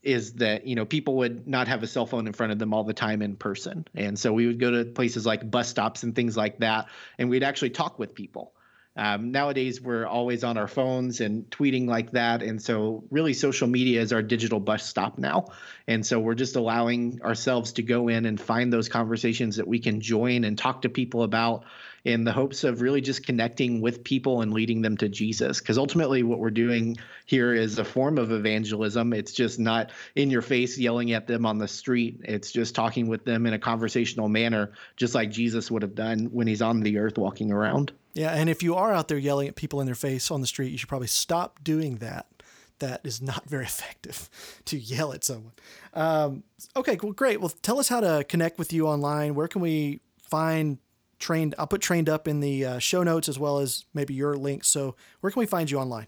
is 0.03 0.33
that 0.33 0.65
you 0.65 0.75
know 0.75 0.85
people 0.85 1.17
would 1.17 1.47
not 1.47 1.67
have 1.67 1.83
a 1.83 1.87
cell 1.87 2.05
phone 2.05 2.25
in 2.25 2.33
front 2.33 2.51
of 2.51 2.59
them 2.59 2.73
all 2.73 2.83
the 2.83 2.93
time 2.93 3.21
in 3.21 3.35
person 3.35 3.85
and 3.93 4.17
so 4.17 4.33
we 4.33 4.47
would 4.47 4.59
go 4.59 4.71
to 4.71 4.85
places 4.85 5.25
like 5.25 5.49
bus 5.49 5.69
stops 5.69 6.03
and 6.03 6.15
things 6.15 6.35
like 6.35 6.57
that 6.59 6.87
and 7.19 7.29
we'd 7.29 7.43
actually 7.43 7.69
talk 7.69 7.99
with 7.99 8.15
people 8.15 8.53
um, 8.95 9.31
nowadays 9.31 9.81
we're 9.81 10.05
always 10.05 10.43
on 10.43 10.57
our 10.57 10.67
phones 10.67 11.21
and 11.21 11.49
tweeting 11.49 11.87
like 11.87 12.11
that 12.11 12.43
and 12.43 12.61
so 12.61 13.03
really 13.09 13.33
social 13.33 13.67
media 13.67 14.01
is 14.01 14.13
our 14.13 14.21
digital 14.21 14.59
bus 14.59 14.85
stop 14.85 15.17
now 15.17 15.45
and 15.87 16.05
so 16.05 16.19
we're 16.19 16.35
just 16.35 16.55
allowing 16.55 17.21
ourselves 17.21 17.73
to 17.73 17.83
go 17.83 18.07
in 18.07 18.25
and 18.25 18.39
find 18.39 18.71
those 18.71 18.89
conversations 18.89 19.57
that 19.57 19.67
we 19.67 19.79
can 19.79 20.01
join 20.01 20.43
and 20.43 20.57
talk 20.57 20.81
to 20.83 20.89
people 20.89 21.23
about 21.23 21.63
in 22.03 22.23
the 22.23 22.31
hopes 22.31 22.63
of 22.63 22.81
really 22.81 23.01
just 23.01 23.25
connecting 23.25 23.81
with 23.81 24.03
people 24.03 24.41
and 24.41 24.53
leading 24.53 24.81
them 24.81 24.97
to 24.97 25.07
Jesus. 25.07 25.59
Because 25.59 25.77
ultimately, 25.77 26.23
what 26.23 26.39
we're 26.39 26.49
doing 26.49 26.97
here 27.25 27.53
is 27.53 27.77
a 27.77 27.85
form 27.85 28.17
of 28.17 28.31
evangelism. 28.31 29.13
It's 29.13 29.33
just 29.33 29.59
not 29.59 29.91
in 30.15 30.31
your 30.31 30.41
face 30.41 30.77
yelling 30.77 31.11
at 31.11 31.27
them 31.27 31.45
on 31.45 31.57
the 31.59 31.67
street, 31.67 32.21
it's 32.23 32.51
just 32.51 32.75
talking 32.75 33.07
with 33.07 33.25
them 33.25 33.45
in 33.45 33.53
a 33.53 33.59
conversational 33.59 34.29
manner, 34.29 34.71
just 34.95 35.15
like 35.15 35.31
Jesus 35.31 35.69
would 35.69 35.83
have 35.83 35.95
done 35.95 36.25
when 36.31 36.47
he's 36.47 36.61
on 36.61 36.81
the 36.81 36.97
earth 36.99 37.17
walking 37.17 37.51
around. 37.51 37.91
Yeah. 38.13 38.31
And 38.31 38.49
if 38.49 38.61
you 38.61 38.75
are 38.75 38.91
out 38.91 39.07
there 39.07 39.17
yelling 39.17 39.47
at 39.47 39.55
people 39.55 39.79
in 39.79 39.85
their 39.85 39.95
face 39.95 40.31
on 40.31 40.41
the 40.41 40.47
street, 40.47 40.71
you 40.71 40.77
should 40.77 40.89
probably 40.89 41.07
stop 41.07 41.63
doing 41.63 41.97
that 41.97 42.27
that 42.79 43.01
is 43.03 43.21
not 43.21 43.47
very 43.47 43.65
effective 43.65 44.29
to 44.65 44.77
yell 44.77 45.13
at 45.13 45.23
someone. 45.23 45.53
Um, 45.93 46.43
okay, 46.75 46.97
well, 47.01 47.13
great. 47.13 47.39
Well, 47.39 47.53
tell 47.61 47.79
us 47.79 47.87
how 47.87 47.99
to 47.99 48.25
connect 48.27 48.57
with 48.57 48.73
you 48.73 48.87
online. 48.87 49.35
Where 49.35 49.47
can 49.47 49.61
we 49.61 50.01
find 50.19 50.79
trained. 51.21 51.55
I'll 51.57 51.67
put 51.67 51.81
trained 51.81 52.09
up 52.09 52.27
in 52.27 52.41
the 52.41 52.65
uh, 52.65 52.79
show 52.79 53.03
notes 53.03 53.29
as 53.29 53.39
well 53.39 53.59
as 53.59 53.85
maybe 53.93 54.13
your 54.13 54.35
link. 54.35 54.65
So 54.65 54.95
where 55.21 55.31
can 55.31 55.39
we 55.39 55.45
find 55.45 55.71
you 55.71 55.79
online? 55.79 56.07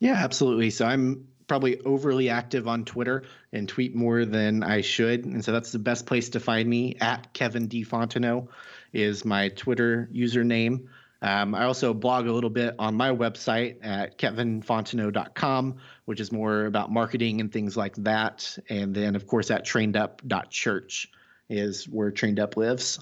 Yeah, 0.00 0.14
absolutely. 0.14 0.70
So 0.70 0.86
I'm 0.86 1.28
probably 1.46 1.80
overly 1.82 2.28
active 2.28 2.66
on 2.66 2.84
Twitter 2.84 3.24
and 3.52 3.68
tweet 3.68 3.94
more 3.94 4.24
than 4.24 4.62
I 4.62 4.80
should, 4.80 5.24
and 5.24 5.44
so 5.44 5.52
that's 5.52 5.72
the 5.72 5.78
best 5.78 6.06
place 6.06 6.28
to 6.30 6.40
find 6.40 6.68
me. 6.68 6.96
At 7.00 7.32
Kevin 7.32 7.68
D 7.68 7.84
Fontenot 7.84 8.48
is 8.92 9.24
my 9.24 9.48
Twitter 9.50 10.08
username. 10.12 10.86
Um, 11.20 11.54
I 11.54 11.64
also 11.64 11.92
blog 11.92 12.26
a 12.26 12.32
little 12.32 12.50
bit 12.50 12.74
on 12.78 12.94
my 12.94 13.10
website 13.10 13.76
at 13.82 14.18
kevinfontenot.com, 14.18 15.76
which 16.04 16.20
is 16.20 16.30
more 16.30 16.66
about 16.66 16.92
marketing 16.92 17.40
and 17.40 17.52
things 17.52 17.76
like 17.76 17.96
that. 17.96 18.56
And 18.68 18.94
then, 18.94 19.16
of 19.16 19.26
course, 19.26 19.50
at 19.50 19.66
trainedup.church 19.66 21.08
is 21.48 21.88
where 21.88 22.10
Trained 22.10 22.38
Up 22.38 22.56
lives. 22.56 23.00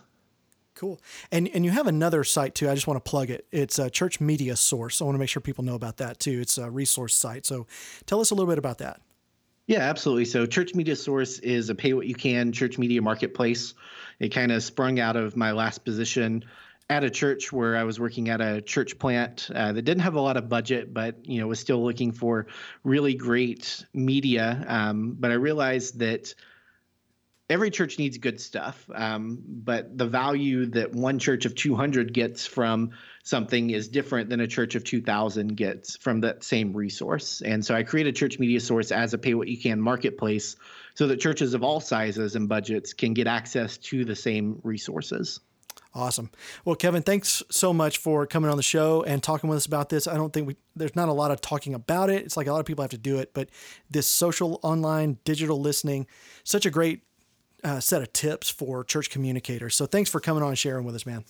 Cool. 0.75 1.01
And 1.33 1.49
and 1.55 1.65
you 1.65 1.71
have 1.71 1.87
another 1.87 2.23
site 2.23 2.55
too. 2.55 2.69
I 2.69 2.75
just 2.75 2.87
want 2.87 3.03
to 3.03 3.11
plug 3.11 3.31
it. 3.31 3.47
It's 3.51 3.79
a 3.79 3.89
church 3.89 4.21
media 4.21 4.57
source. 4.57 5.01
I 5.01 5.07
want 5.07 5.15
to 5.15 5.19
make 5.19 5.31
sure 5.31 5.41
people 5.41 5.65
know 5.65 5.75
about 5.75 5.97
that 5.97 6.19
too. 6.19 6.39
It's 6.41 6.59
a 6.59 6.71
resource 6.71 7.15
site. 7.15 7.47
So 7.47 7.67
tell 8.05 8.21
us 8.21 8.31
a 8.31 8.35
little 8.35 8.49
bit 8.49 8.59
about 8.59 8.79
that. 8.79 9.01
Yeah, 9.67 9.81
absolutely. 9.81 10.27
So 10.27 10.47
Church 10.47 10.75
Media 10.75 10.95
Source 10.95 11.41
is 11.41 11.71
a 11.71 11.75
pay 11.75 11.93
what 11.93 12.07
you 12.07 12.15
can 12.15 12.53
church 12.53 12.79
media 12.79 13.03
marketplace. 13.03 13.75
It 14.21 14.29
kind 14.29 14.53
of 14.53 14.63
sprung 14.63 15.01
out 15.01 15.17
of 15.17 15.37
my 15.37 15.53
last 15.53 15.85
position 15.85 16.45
at 16.89 17.03
a 17.03 17.11
church 17.11 17.53
where 17.53 17.77
I 17.77 17.85
was 17.85 17.99
working 17.99 18.29
at 18.29 18.41
a 18.41 18.61
church 18.63 18.99
plant 18.99 19.51
uh, 19.53 19.73
that 19.73 19.83
didn't 19.83 20.03
have 20.03 20.15
a 20.15 20.21
lot 20.21 20.37
of 20.37 20.49
budget, 20.49 20.95
but 20.95 21.27
you 21.27 21.41
know 21.41 21.47
was 21.49 21.61
still 21.61 21.83
looking 21.83 22.13
for 22.13 22.47
really 22.85 23.15
great 23.15 23.85
media. 23.93 24.65
Um, 24.69 25.17
but 25.19 25.31
I 25.33 25.35
realized 25.35 25.99
that 25.99 26.35
every 27.49 27.71
church 27.71 27.99
needs 27.99 28.19
good 28.19 28.41
stuff, 28.41 28.89
um, 28.95 29.43
but 29.47 29.97
the 29.97 30.07
value 30.07 30.67
that 30.67 30.93
one 30.93 31.19
church 31.19 31.45
of 31.45 31.55
200 31.55 32.13
gets 32.13 32.47
from 32.47 32.91
something 33.23 33.71
is 33.71 33.89
different 33.89 34.31
than 34.31 34.41
a 34.41 34.47
church 34.47 34.75
of 34.75 34.85
2,000 34.85 35.57
gets 35.57 35.97
from 35.97 36.21
that 36.21 36.43
same 36.45 36.73
resource. 36.73 37.43
And 37.43 37.65
so 37.65 37.75
I 37.75 37.83
created 37.83 38.17
Church 38.17 38.39
Media 38.39 38.61
Source 38.61 38.91
as 38.93 39.15
a 39.15 39.19
pay 39.19 39.35
what 39.35 39.49
you 39.49 39.59
can 39.59 39.81
marketplace 39.81 40.57
so 40.95 41.09
that 41.09 41.21
churches 41.21 41.55
of 41.55 41.63
all 41.63 41.81
sizes 41.81 42.37
and 42.37 42.49
budgets 42.49 42.93
can 42.93 43.15
get 43.15 43.27
access 43.27 43.79
to 43.79 44.05
the 44.05 44.17
same 44.17 44.61
resources. 44.63 45.41
Awesome. 45.97 46.31
Well, 46.67 46.77
Kevin, 46.77 47.03
thanks 47.03 47.43
so 47.51 47.73
much 47.73 47.97
for 47.97 48.27
coming 48.27 48.51
on 48.51 48.59
the 48.59 48.63
show 48.63 49.03
and 49.05 49.23
talking 49.23 49.49
with 49.49 49.57
us 49.57 49.65
about 49.65 49.89
this. 49.89 50.07
I 50.07 50.15
don't 50.15 50.31
think 50.31 50.47
we, 50.47 50.57
there's 50.77 50.95
not 50.95 51.09
a 51.09 51.13
lot 51.13 51.31
of 51.31 51.41
talking 51.41 51.73
about 51.73 52.11
it. 52.11 52.23
It's 52.23 52.37
like 52.37 52.47
a 52.49 52.53
lot 52.53 52.61
of 52.61 52.67
people 52.67 52.83
have 52.83 52.91
to 52.91 52.99
do 52.99 53.17
it, 53.17 53.33
but 53.33 53.49
this 53.91 54.07
social, 54.07 54.61
online, 54.63 55.17
digital 55.25 55.59
listening, 55.59 56.07
such 56.45 56.67
a 56.67 56.71
great 56.71 57.01
uh, 57.65 57.81
set 57.81 58.03
of 58.03 58.13
tips 58.13 58.51
for 58.51 58.85
church 58.85 59.09
communicators. 59.09 59.75
So 59.75 59.87
thanks 59.87 60.11
for 60.11 60.21
coming 60.21 60.43
on 60.43 60.51
and 60.51 60.59
sharing 60.59 60.85
with 60.85 60.95
us, 60.95 61.07
man. 61.07 61.25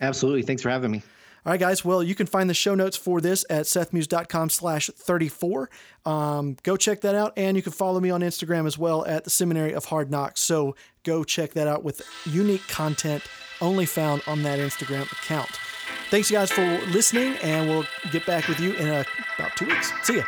Absolutely. 0.00 0.42
Thanks 0.42 0.60
for 0.60 0.70
having 0.70 0.90
me. 0.90 1.02
All 1.46 1.52
right, 1.52 1.60
guys. 1.60 1.84
Well, 1.84 2.02
you 2.02 2.14
can 2.14 2.26
find 2.26 2.50
the 2.50 2.54
show 2.54 2.74
notes 2.74 2.96
for 2.96 3.20
this 3.20 3.44
at 3.48 3.64
sethmuse.com 3.64 4.50
slash 4.50 4.90
34. 4.94 5.70
Um, 6.04 6.56
go 6.62 6.76
check 6.76 7.00
that 7.00 7.14
out. 7.14 7.32
And 7.36 7.56
you 7.56 7.62
can 7.62 7.72
follow 7.72 8.00
me 8.00 8.10
on 8.10 8.20
Instagram 8.20 8.66
as 8.66 8.76
well 8.76 9.06
at 9.06 9.24
the 9.24 9.30
Seminary 9.30 9.72
of 9.72 9.86
Hard 9.86 10.10
Knocks. 10.10 10.40
So 10.40 10.76
go 11.02 11.24
check 11.24 11.52
that 11.54 11.66
out 11.66 11.82
with 11.82 12.02
unique 12.26 12.66
content 12.68 13.22
only 13.60 13.86
found 13.86 14.22
on 14.26 14.42
that 14.42 14.58
Instagram 14.58 15.10
account. 15.12 15.50
Thanks, 16.10 16.30
you 16.30 16.36
guys, 16.36 16.50
for 16.50 16.64
listening, 16.88 17.36
and 17.42 17.68
we'll 17.68 17.86
get 18.10 18.26
back 18.26 18.48
with 18.48 18.58
you 18.58 18.72
in 18.74 18.88
a, 18.88 19.04
about 19.38 19.56
two 19.56 19.66
weeks. 19.66 19.92
See 20.02 20.16
ya. 20.16 20.24